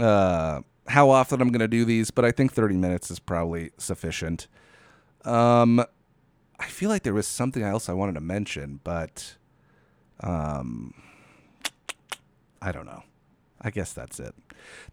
uh, 0.00 0.60
how 0.88 1.10
often 1.10 1.40
I'm 1.40 1.48
going 1.48 1.60
to 1.60 1.68
do 1.68 1.84
these, 1.84 2.10
but 2.10 2.24
I 2.24 2.30
think 2.30 2.52
30 2.52 2.76
minutes 2.76 3.10
is 3.10 3.18
probably 3.18 3.70
sufficient. 3.78 4.48
Um, 5.24 5.84
I 6.58 6.66
feel 6.66 6.88
like 6.90 7.02
there 7.02 7.14
was 7.14 7.26
something 7.26 7.62
else 7.62 7.88
I 7.88 7.92
wanted 7.92 8.14
to 8.14 8.20
mention, 8.20 8.80
but 8.82 9.36
um, 10.20 10.94
I 12.60 12.72
don't 12.72 12.86
know. 12.86 13.02
I 13.60 13.70
guess 13.70 13.92
that's 13.92 14.18
it. 14.18 14.34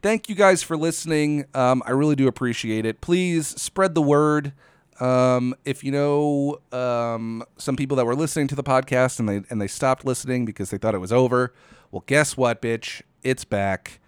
Thank 0.01 0.29
you 0.29 0.35
guys 0.35 0.61
for 0.61 0.75
listening. 0.77 1.45
Um, 1.53 1.81
I 1.85 1.91
really 1.91 2.15
do 2.15 2.27
appreciate 2.27 2.85
it. 2.85 3.01
Please 3.01 3.47
spread 3.47 3.95
the 3.95 4.01
word. 4.01 4.53
Um, 4.99 5.55
if 5.63 5.83
you 5.83 5.91
know 5.91 6.59
um, 6.71 7.43
some 7.57 7.75
people 7.75 7.97
that 7.97 8.05
were 8.05 8.15
listening 8.15 8.47
to 8.47 8.55
the 8.55 8.63
podcast 8.63 9.19
and 9.19 9.29
they 9.29 9.41
and 9.49 9.61
they 9.61 9.67
stopped 9.67 10.05
listening 10.05 10.45
because 10.45 10.69
they 10.69 10.77
thought 10.77 10.95
it 10.95 10.99
was 10.99 11.13
over, 11.13 11.53
well, 11.91 12.03
guess 12.07 12.35
what, 12.35 12.61
bitch? 12.61 13.01
It's 13.23 13.45
back. 13.45 13.99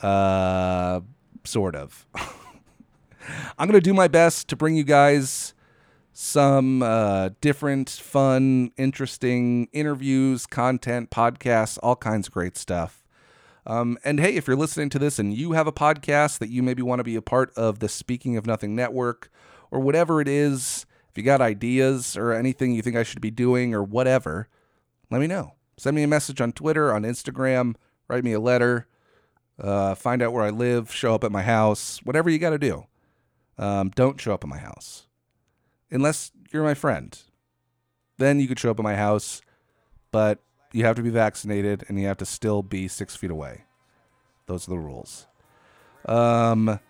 Uh, 0.00 1.00
sort 1.44 1.76
of. 1.76 2.06
I'm 3.58 3.68
gonna 3.68 3.80
do 3.80 3.94
my 3.94 4.08
best 4.08 4.48
to 4.48 4.56
bring 4.56 4.76
you 4.76 4.84
guys 4.84 5.54
some 6.12 6.82
uh, 6.82 7.30
different, 7.40 7.88
fun, 7.88 8.72
interesting 8.76 9.68
interviews, 9.72 10.46
content, 10.46 11.10
podcasts, 11.10 11.78
all 11.80 11.94
kinds 11.94 12.26
of 12.26 12.34
great 12.34 12.56
stuff. 12.56 13.04
Um, 13.64 13.98
and 14.02 14.18
hey, 14.18 14.34
if 14.34 14.48
you're 14.48 14.56
listening 14.56 14.88
to 14.90 14.98
this 14.98 15.20
and 15.20 15.32
you 15.32 15.52
have 15.52 15.68
a 15.68 15.72
podcast 15.72 16.38
that 16.38 16.48
you 16.48 16.62
maybe 16.62 16.82
want 16.82 16.98
to 16.98 17.04
be 17.04 17.14
a 17.14 17.22
part 17.22 17.52
of 17.54 17.78
the 17.78 17.88
Speaking 17.88 18.36
of 18.36 18.46
Nothing 18.46 18.74
network 18.74 19.30
or 19.70 19.80
whatever 19.80 20.20
it 20.20 20.28
is, 20.28 20.86
if 21.10 21.16
you 21.16 21.22
got 21.22 21.40
ideas 21.40 22.16
or 22.16 22.32
anything 22.32 22.72
you 22.72 22.82
think 22.82 22.96
I 22.96 23.02
should 23.02 23.20
be 23.20 23.30
doing 23.30 23.74
or 23.74 23.82
whatever, 23.82 24.48
let 25.10 25.20
me 25.20 25.26
know. 25.26 25.54
Send 25.76 25.96
me 25.96 26.02
a 26.02 26.08
message 26.08 26.40
on 26.40 26.52
Twitter, 26.52 26.92
on 26.92 27.02
Instagram, 27.02 27.74
write 28.08 28.24
me 28.24 28.32
a 28.32 28.40
letter, 28.40 28.86
uh, 29.60 29.94
find 29.94 30.22
out 30.22 30.32
where 30.32 30.44
I 30.44 30.50
live, 30.50 30.92
show 30.92 31.14
up 31.14 31.24
at 31.24 31.32
my 31.32 31.42
house, 31.42 32.00
whatever 32.04 32.30
you 32.30 32.38
got 32.38 32.50
to 32.50 32.58
do. 32.58 32.86
Um, 33.56 33.90
don't 33.90 34.20
show 34.20 34.34
up 34.34 34.44
at 34.44 34.50
my 34.50 34.58
house 34.58 35.06
unless 35.90 36.32
you're 36.52 36.64
my 36.64 36.74
friend. 36.74 37.18
Then 38.18 38.40
you 38.40 38.48
could 38.48 38.58
show 38.58 38.70
up 38.70 38.78
at 38.78 38.84
my 38.84 38.96
house, 38.96 39.42
but 40.10 40.40
you 40.72 40.84
have 40.84 40.96
to 40.96 41.02
be 41.02 41.10
vaccinated 41.10 41.84
and 41.88 41.98
you 41.98 42.06
have 42.06 42.18
to 42.18 42.26
still 42.26 42.62
be 42.62 42.88
six 42.88 43.16
feet 43.16 43.30
away. 43.30 43.64
Those 44.46 44.66
are 44.66 44.70
the 44.70 44.78
rules. 44.78 45.26
Um, 46.06 46.80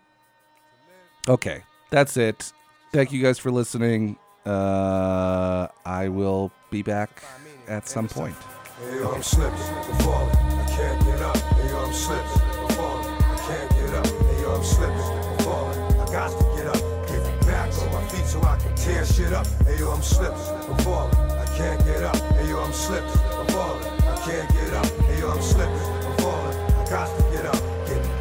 okay, 1.28 1.62
that's 1.90 2.16
it. 2.16 2.52
Thank 2.90 3.12
you 3.12 3.22
guys 3.22 3.38
for 3.38 3.50
listening. 3.50 4.16
Uh, 4.46 5.68
I 5.84 6.08
will 6.08 6.50
be 6.70 6.82
back 6.82 7.22
at 7.66 7.86
some 7.86 8.08
point. 8.08 8.34
Hey, 8.80 9.04
I'm 9.04 9.22
slipping, 9.22 9.58
falling. 10.00 10.36
I 10.36 10.66
can't 10.70 11.04
get 11.04 11.20
up. 11.20 11.36
Hey, 11.36 11.74
I'm 11.74 11.92
slipping, 11.92 12.76
falling. 12.76 13.06
I 13.22 13.36
can't 13.46 13.70
get 13.72 13.90
up. 13.94 14.06
Hey, 14.06 14.44
I'm 14.46 14.64
slipping, 14.64 15.44
falling. 15.44 15.78
I 16.00 16.12
got 16.12 16.30
to 16.30 16.44
get 16.56 16.66
up. 16.66 17.08
Get 17.08 17.46
back 17.46 17.78
on 17.78 17.92
my 17.92 18.08
feet 18.08 18.24
so 18.24 18.40
I 18.42 18.56
can 18.56 18.74
tear 18.74 19.04
shit 19.04 19.32
up. 19.34 19.46
Hey, 19.66 19.84
I'm 19.84 20.00
slipping, 20.00 20.38
falling. 20.82 21.14
I 21.14 21.44
can't 21.58 21.84
get 21.84 22.02
up. 22.04 22.16
Hey, 22.16 22.52
I'm 22.52 22.72
slipping, 22.72 23.10
falling. 23.48 23.84
I 23.84 24.16
can't 24.24 24.50
get 24.50 24.72
up. 24.72 24.86
Hey, 24.86 25.22
I'm 25.22 25.42
slipping, 25.42 26.16
falling. 26.22 26.56
I 26.56 26.86
got 26.88 27.18
to 27.18 27.36
get 27.36 27.44
up. 27.44 27.67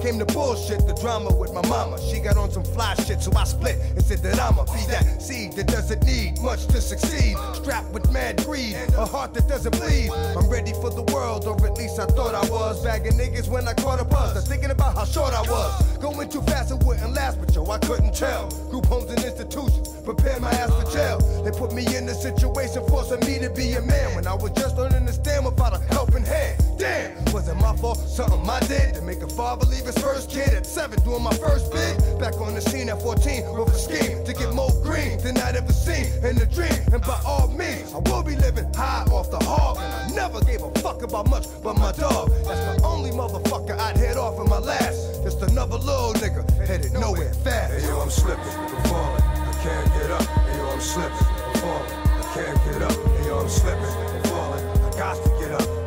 came 0.00 0.18
the 0.18 0.24
bullshit, 0.26 0.86
the 0.86 0.94
drama 0.94 1.34
with 1.34 1.52
my 1.52 1.66
mama. 1.68 2.00
She 2.00 2.20
got 2.20 2.36
on 2.36 2.50
some 2.50 2.64
fly 2.64 2.94
shit, 2.94 3.20
so 3.20 3.30
I 3.36 3.44
split 3.44 3.76
and 3.76 4.02
said 4.02 4.22
that 4.22 4.40
I'ma 4.40 4.64
be 4.64 4.84
that 4.88 5.20
seed 5.20 5.52
that 5.54 5.66
doesn't 5.66 6.02
need 6.04 6.40
much 6.40 6.66
to 6.68 6.80
succeed. 6.80 7.36
Strapped 7.54 7.92
with 7.92 8.10
mad 8.10 8.42
greed, 8.44 8.76
a 8.96 9.04
heart 9.04 9.34
that 9.34 9.46
doesn't 9.48 9.78
bleed. 9.78 10.10
I'm 10.10 10.48
ready 10.48 10.72
for 10.72 10.90
the 10.90 11.02
world, 11.12 11.46
or 11.46 11.54
at 11.66 11.76
least 11.76 11.98
I 11.98 12.06
thought 12.06 12.34
I 12.34 12.48
was. 12.48 12.82
Bagging 12.82 13.12
niggas 13.12 13.48
when 13.48 13.68
I 13.68 13.74
caught 13.74 14.00
a 14.00 14.04
buzz. 14.04 14.36
I'm 14.36 14.42
thinking 14.42 14.70
about 14.70 14.96
how 14.96 15.04
short 15.04 15.34
I 15.34 15.42
was. 15.42 15.98
Going 15.98 16.28
too 16.28 16.42
fast, 16.42 16.70
it 16.72 16.82
wouldn't 16.84 17.12
last, 17.14 17.38
but 17.38 17.54
yo, 17.54 17.66
I 17.66 17.78
couldn't 17.78 18.14
tell. 18.14 18.48
Group 18.70 18.86
homes 18.86 19.10
and 19.10 19.22
institutions 19.22 19.88
prepare 20.04 20.40
my 20.40 20.50
ass 20.50 20.70
for 20.70 20.90
jail. 20.90 21.18
They 21.44 21.50
put 21.50 21.72
me 21.72 21.84
in 21.96 22.08
a 22.08 22.14
situation 22.14 22.86
forcing 22.88 23.20
me 23.20 23.38
to 23.38 23.50
be 23.50 23.72
a 23.74 23.82
man 23.82 24.14
when 24.14 24.26
I 24.26 24.34
was 24.34 24.52
just 24.52 24.76
learning 24.76 25.06
to 25.06 25.12
stand 25.12 25.44
without 25.44 25.74
a 25.74 25.78
helping 25.92 26.24
hand. 26.24 26.69
Damn, 26.80 27.12
was 27.34 27.46
it 27.46 27.56
my 27.56 27.76
fault? 27.76 27.98
Something 27.98 28.40
I 28.48 28.58
did 28.60 28.94
to 28.94 29.02
make 29.02 29.20
a 29.20 29.28
father 29.28 29.66
leave 29.66 29.84
his 29.84 29.98
first 29.98 30.30
kid 30.30 30.48
at 30.54 30.64
seven, 30.64 30.98
doing 31.04 31.22
my 31.22 31.34
first 31.34 31.70
bid. 31.70 32.18
Back 32.18 32.40
on 32.40 32.54
the 32.54 32.62
scene 32.62 32.88
at 32.88 33.02
14 33.02 33.52
with 33.52 33.68
a 33.68 33.78
scheme 33.78 34.24
to 34.24 34.32
get 34.32 34.54
more 34.54 34.72
green 34.82 35.18
than 35.18 35.36
I'd 35.36 35.56
ever 35.56 35.74
seen 35.74 36.06
in 36.24 36.40
a 36.40 36.46
dream. 36.46 36.72
And 36.90 37.02
by 37.02 37.20
all 37.26 37.48
means, 37.48 37.92
I 37.92 37.98
will 37.98 38.22
be 38.22 38.34
living 38.36 38.72
high 38.72 39.04
off 39.12 39.30
the 39.30 39.44
hog. 39.44 39.76
And 39.76 39.92
I 39.92 40.14
never 40.16 40.40
gave 40.40 40.62
a 40.62 40.70
fuck 40.80 41.02
about 41.02 41.28
much 41.28 41.48
but 41.62 41.76
my 41.76 41.92
dog. 41.92 42.30
That's 42.48 42.80
the 42.80 42.82
only 42.82 43.10
motherfucker 43.10 43.78
I'd 43.78 43.98
head 43.98 44.16
off 44.16 44.40
in 44.40 44.48
my 44.48 44.58
last. 44.58 45.22
Just 45.22 45.42
another 45.42 45.76
little 45.76 46.14
nigga 46.14 46.48
headed 46.66 46.94
nowhere 46.94 47.34
fast. 47.44 47.74
Hey 47.74 47.86
yo, 47.88 48.00
I'm 48.00 48.08
slipping, 48.08 48.56
I'm 48.56 48.84
falling. 48.88 49.22
I 49.22 49.52
can't 49.62 49.92
get 50.00 50.10
up. 50.12 50.24
Hey 50.24 50.56
yo, 50.56 50.70
I'm 50.70 50.80
slipping, 50.80 51.26
I'm 51.44 51.54
falling. 51.60 51.92
I 51.92 52.32
can't 52.32 52.58
get 52.64 52.80
up. 52.80 52.96
Hey 53.18 53.26
yo, 53.26 53.38
I'm 53.38 53.48
slipping, 53.50 53.84
I'm 53.84 54.22
falling. 54.32 54.64
I 54.64 54.90
got 54.96 55.22
to 55.22 55.28
get 55.44 55.52
up. 55.60 55.79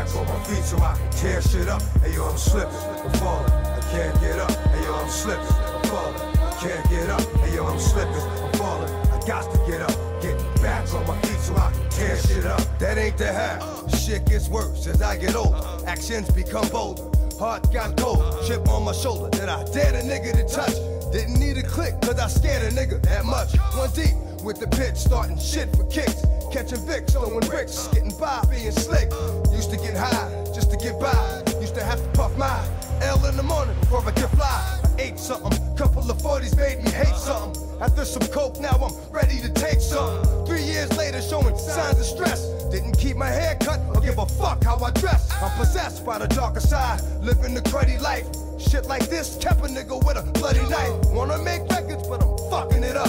Back 0.00 0.16
on 0.16 0.26
my 0.28 0.44
feet 0.44 0.64
so 0.64 0.78
I 0.78 0.96
can 0.96 1.10
tear 1.10 1.42
shit 1.42 1.68
up. 1.68 1.82
Hey 2.00 2.14
yo, 2.14 2.24
I'm 2.24 2.38
slipping, 2.38 2.74
I'm 2.74 3.12
falling. 3.20 3.52
I 3.52 3.80
can't 3.92 4.18
get 4.18 4.38
up. 4.38 4.50
Hey 4.50 4.82
yo, 4.82 4.94
I'm 4.94 5.10
slipping, 5.10 5.44
I'm 5.44 5.82
falling. 5.90 6.38
I 6.40 6.58
can't 6.58 6.88
get 6.88 7.10
up. 7.10 7.20
Hey 7.20 7.54
yo, 7.54 7.66
I'm 7.66 7.78
slipping, 7.78 8.14
I'm 8.14 8.52
falling. 8.54 8.90
I 9.12 9.20
got 9.26 9.52
to 9.52 9.58
get 9.70 9.82
up. 9.82 10.22
Get 10.22 10.38
back 10.62 10.90
on 10.94 11.06
my 11.06 11.20
feet 11.20 11.38
so 11.38 11.54
I 11.54 11.70
can 11.70 11.86
tear 11.90 12.16
shit 12.16 12.46
up. 12.46 12.62
That 12.78 12.96
ain't 12.96 13.18
the 13.18 13.30
half. 13.30 13.60
Shit 13.94 14.24
gets 14.24 14.48
worse 14.48 14.86
as 14.86 15.02
I 15.02 15.18
get 15.18 15.36
older. 15.36 15.60
Actions 15.86 16.30
become 16.30 16.66
bolder. 16.70 17.02
Heart 17.38 17.70
got 17.70 17.94
cold, 17.98 18.24
chip 18.46 18.66
on 18.70 18.84
my 18.84 18.92
shoulder 18.92 19.28
that 19.36 19.50
I 19.50 19.64
dared 19.64 19.96
a 19.96 20.00
nigga 20.00 20.32
to 20.32 20.48
touch. 20.48 21.12
Didn't 21.12 21.38
need 21.38 21.58
a 21.58 21.62
click, 21.62 22.00
cause 22.00 22.18
I 22.18 22.28
scared 22.28 22.62
a 22.62 22.74
nigga 22.74 23.02
that 23.02 23.26
much. 23.26 23.54
One 23.76 23.90
deep 23.90 24.16
with 24.42 24.58
the 24.58 24.66
pitch, 24.68 24.96
starting 24.96 25.38
shit 25.38 25.74
for 25.76 25.84
kicks. 25.84 26.24
Catching 26.52 26.78
Vicks, 26.78 27.12
throwing 27.12 27.40
bricks, 27.40 27.88
getting 27.88 28.16
by, 28.18 28.42
being 28.50 28.72
slick. 28.72 29.10
Used 29.52 29.70
to 29.70 29.76
get 29.76 29.96
high, 29.96 30.44
just 30.54 30.70
to 30.70 30.76
get 30.76 30.98
by. 30.98 31.42
Used 31.60 31.74
to 31.74 31.84
have 31.84 32.02
to 32.02 32.10
puff 32.10 32.36
my 32.36 32.64
L 33.02 33.24
in 33.26 33.36
the 33.36 33.42
morning 33.42 33.74
before 33.80 34.06
I 34.06 34.12
could 34.12 34.30
fly. 34.30 34.80
I 34.82 35.02
ate 35.02 35.18
something, 35.18 35.52
couple 35.76 36.10
of 36.10 36.18
40s 36.18 36.56
made 36.56 36.82
me 36.84 36.90
hate 36.90 37.14
something. 37.14 37.62
After 37.80 38.04
some 38.04 38.26
coke, 38.28 38.60
now 38.60 38.72
I'm 38.72 38.92
ready 39.12 39.40
to 39.40 39.48
take 39.48 39.80
some. 39.80 40.46
Three 40.46 40.62
years 40.62 40.94
later, 40.96 41.22
showing 41.22 41.56
signs 41.56 41.98
of 41.98 42.06
stress. 42.06 42.46
Didn't 42.70 42.98
keep 42.98 43.16
my 43.16 43.28
hair 43.28 43.56
cut 43.60 43.80
or 43.94 44.00
give 44.00 44.18
a 44.18 44.26
fuck 44.26 44.62
how 44.64 44.78
I 44.78 44.90
dress. 44.92 45.30
I'm 45.42 45.50
possessed 45.58 46.04
by 46.04 46.18
the 46.18 46.28
darker 46.28 46.60
side, 46.60 47.00
living 47.20 47.54
the 47.54 47.62
cruddy 47.62 48.00
life. 48.00 48.26
Shit 48.60 48.86
like 48.86 49.08
this 49.08 49.38
kept 49.40 49.60
a 49.60 49.68
nigga 49.68 50.04
with 50.04 50.16
a 50.16 50.22
bloody 50.38 50.62
knife. 50.68 51.06
Wanna 51.06 51.38
make 51.42 51.62
records, 51.70 52.06
but 52.06 52.22
I'm 52.22 52.36
fucking 52.50 52.84
it 52.84 52.96
up. 52.96 53.08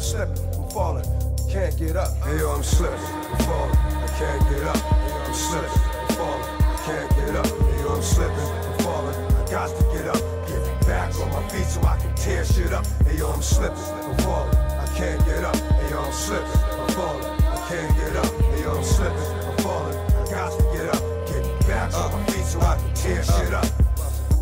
Slipping, 0.00 0.59
falling, 0.70 1.04
can't 1.50 1.76
get 1.76 1.96
up. 1.96 2.16
Hey 2.22 2.38
yo, 2.38 2.50
I'm 2.50 2.62
slipping, 2.62 2.98
I'm 2.98 3.38
falling, 3.44 3.76
I 3.76 4.06
can't 4.18 4.42
get 4.50 4.62
up. 4.62 4.76
Hey 4.76 5.10
yo, 5.10 5.16
I'm 5.26 5.34
slipping, 5.34 5.82
I'm 5.98 6.14
falling, 6.14 6.44
I 6.62 6.76
can't 6.84 7.10
get 7.16 7.36
up. 7.36 7.46
Hey 7.46 7.80
yo, 7.80 7.94
I'm 7.94 8.02
slipping, 8.02 8.38
I'm 8.38 8.78
falling, 8.78 9.16
I 9.16 9.50
got 9.50 9.68
to 9.68 9.82
get 9.92 10.06
up. 10.08 10.22
Get 10.46 10.86
back 10.86 11.18
on 11.20 11.28
my 11.30 11.48
feet 11.48 11.66
so 11.66 11.82
I 11.82 11.96
can 11.98 12.14
tear 12.14 12.44
shit 12.44 12.72
up. 12.72 12.86
Hey 13.04 13.16
yo, 13.18 13.30
I'm 13.30 13.42
slipping, 13.42 13.78
I'm 13.78 14.16
falling, 14.18 14.56
I 14.56 14.86
can't 14.94 15.24
get 15.24 15.44
up. 15.44 15.56
Hey 15.56 15.90
yo, 15.90 15.98
I'm 16.00 16.12
slipping, 16.12 16.46
I'm 16.46 16.88
falling, 16.90 17.24
I 17.24 17.68
can't 17.68 17.96
get 17.96 18.16
up. 18.16 18.32
Hey 18.40 18.62
yo, 18.62 18.76
I'm 18.76 18.84
slipping, 18.84 19.18
I'm 19.18 19.56
falling, 19.58 19.98
I 19.98 20.30
got 20.30 20.50
to 20.56 20.62
get 20.72 20.88
up. 20.94 21.02
Get 21.26 21.66
back 21.66 21.94
on 21.94 22.12
my 22.12 22.24
feet 22.26 22.44
so 22.44 22.60
I 22.60 22.76
can 22.76 22.94
tear 22.94 23.22
shit 23.24 23.54
up. 23.54 23.66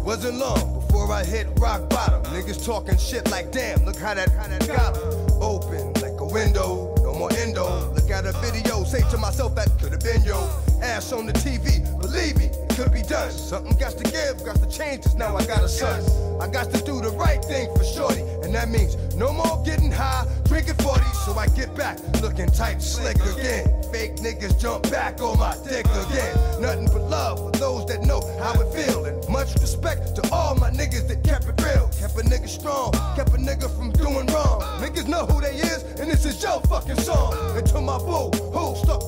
Wasn't 0.04 0.36
long 0.38 0.80
before 0.80 1.10
I 1.10 1.24
hit 1.24 1.46
rock 1.58 1.88
bottom. 1.90 2.22
Niggas 2.32 2.64
talking 2.64 2.96
shit 2.98 3.30
like, 3.30 3.50
damn, 3.52 3.84
look 3.84 3.96
how 3.96 4.14
that, 4.14 4.30
how 4.32 4.46
that 4.46 4.66
got 4.66 4.96
'em. 4.96 5.42
Open 5.42 5.87
window, 6.28 6.94
no 7.02 7.14
more 7.14 7.32
endo. 7.34 7.90
Look 7.94 8.10
at 8.10 8.26
a 8.26 8.32
video, 8.40 8.84
say 8.84 9.02
to 9.10 9.18
myself, 9.18 9.54
that 9.54 9.68
could 9.80 9.92
have 9.92 10.00
been 10.00 10.22
yo. 10.24 10.38
Ass 10.82 11.12
on 11.12 11.26
the 11.26 11.32
TV, 11.32 11.82
believe 12.00 12.36
me, 12.36 12.50
could 12.78 12.92
be 12.92 13.02
done. 13.02 13.28
Something 13.32 13.76
got 13.76 13.98
to 13.98 14.04
give, 14.04 14.44
got 14.44 14.54
to 14.62 14.68
change 14.70 15.02
this. 15.02 15.14
Now 15.14 15.36
I 15.36 15.44
got 15.46 15.64
a 15.64 15.68
son. 15.68 16.00
I 16.40 16.46
got 16.46 16.70
to 16.72 16.80
do 16.84 17.00
the 17.00 17.10
right 17.10 17.44
thing 17.44 17.74
for 17.74 17.82
shorty, 17.82 18.20
and 18.44 18.54
that 18.54 18.68
means 18.68 18.94
no 19.16 19.32
more 19.32 19.60
getting 19.64 19.90
high, 19.90 20.24
drinking 20.44 20.74
40. 20.74 21.02
So 21.24 21.32
I 21.34 21.48
get 21.48 21.74
back, 21.74 21.98
looking 22.22 22.46
tight, 22.46 22.80
slick 22.80 23.16
again. 23.16 23.66
Fake 23.90 24.16
niggas 24.16 24.60
jump 24.60 24.88
back 24.90 25.20
on 25.20 25.40
my 25.40 25.56
dick 25.68 25.86
again. 25.86 26.34
Nothing 26.60 26.86
but 26.86 27.02
love 27.10 27.38
for 27.38 27.50
those 27.58 27.84
that 27.86 28.02
know 28.02 28.20
how 28.38 28.54
it 28.60 28.72
feel, 28.72 29.06
and 29.06 29.28
much 29.28 29.54
respect 29.54 30.14
to 30.14 30.22
all 30.32 30.54
my 30.54 30.70
niggas 30.70 31.08
that 31.08 31.24
kept 31.24 31.48
it 31.48 31.60
real. 31.60 31.90
Kept 31.98 32.14
a 32.14 32.22
nigga 32.22 32.48
strong, 32.48 32.92
kept 33.16 33.30
a 33.30 33.40
nigga 33.42 33.68
from 33.76 33.90
doing 33.90 34.26
wrong. 34.28 34.60
Niggas 34.78 35.08
know 35.08 35.26
who 35.26 35.40
they 35.40 35.56
is, 35.56 35.82
and 35.98 36.08
this 36.08 36.24
is 36.24 36.40
your 36.40 36.60
fucking 36.60 37.00
song. 37.00 37.34
And 37.56 37.66
to 37.66 37.80
my 37.80 37.98
boo, 37.98 38.30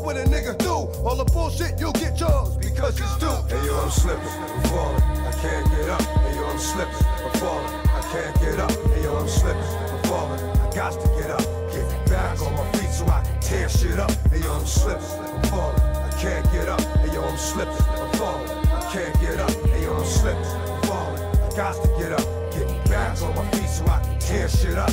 stuck 0.01 0.07
with 0.07 0.17
a 0.17 0.29
nigga 0.29 0.59
through 0.59 1.05
all 1.05 1.17
the 1.17 1.25
bullshit, 1.25 1.79
you'll 1.79 1.93
get 1.93 2.19
yours 2.19 2.57
because 2.57 2.99
it's 2.99 3.19
due. 3.19 3.27
Hey 3.49 3.67
yo, 3.67 3.81
I'm 3.81 3.91
slipping, 3.91 4.27
I'm 4.27 4.63
falling, 4.65 5.03
I 5.03 5.33
can't 5.41 5.71
get 5.71 5.89
up. 5.89 6.03
Hey 6.03 6.37
yo, 6.37 6.47
I'm 6.47 6.59
slipping, 6.59 7.07
I'm 7.25 7.33
falling, 7.41 7.75
I 7.89 8.01
can't 8.13 8.41
get 8.41 8.61
up. 8.61 8.71
Hey 8.71 9.03
yo, 9.03 9.17
I'm 9.17 9.29
slipping, 9.29 9.63
I'm 9.63 10.03
falling, 10.05 10.41
I 10.41 10.75
got 10.75 10.93
to 10.93 11.09
get 11.21 11.31
up. 11.31 11.45
Get 11.73 12.07
back 12.07 12.41
on 12.41 12.53
my 12.55 12.73
feet 12.73 12.91
so 12.91 13.07
I 13.07 13.23
can 13.23 13.41
tear 13.41 13.69
shit 13.69 13.99
up. 13.99 14.11
Hey 14.31 14.41
yo, 14.41 14.53
I'm 14.53 14.67
slipping, 14.67 15.05
I'm 15.05 15.43
falling, 15.45 15.81
I 15.81 16.11
can't 16.19 16.53
get 16.53 16.69
up. 16.69 16.81
Hey 16.81 17.15
yo, 17.15 17.23
I'm 17.23 17.37
slipping, 17.37 17.75
I'm 17.75 18.13
falling, 18.19 18.51
I 18.69 18.93
can't 18.93 19.21
get 19.21 19.41
up. 19.41 19.51
Hey 19.51 19.83
yo, 19.83 19.95
I'm 19.95 20.05
slipping, 20.05 20.45
I'm 20.45 20.83
falling, 20.83 21.23
I 21.23 21.57
got 21.57 21.75
to 21.83 21.89
get 21.99 22.13
up. 22.13 22.27
Get 22.53 22.85
back 22.91 23.23
on 23.23 23.35
my 23.35 23.47
feet 23.53 23.69
so 23.69 23.87
I 23.87 24.01
can 24.03 24.19
tear 24.19 24.49
shit 24.49 24.77
up. 24.77 24.91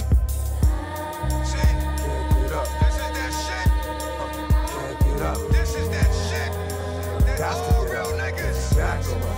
So 9.01 9.15
I 9.15 9.37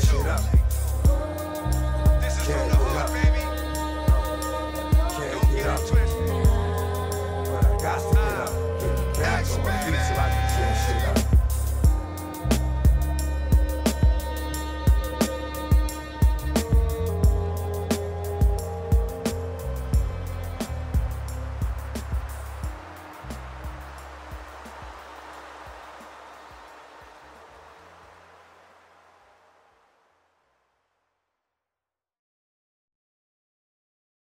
shit 0.00 0.26
up. 0.26 0.42
Can't 2.44 2.70
get 2.70 2.96
up. 2.96 3.10
Can't 5.12 5.56
get 5.56 5.66
up. 5.66 6.09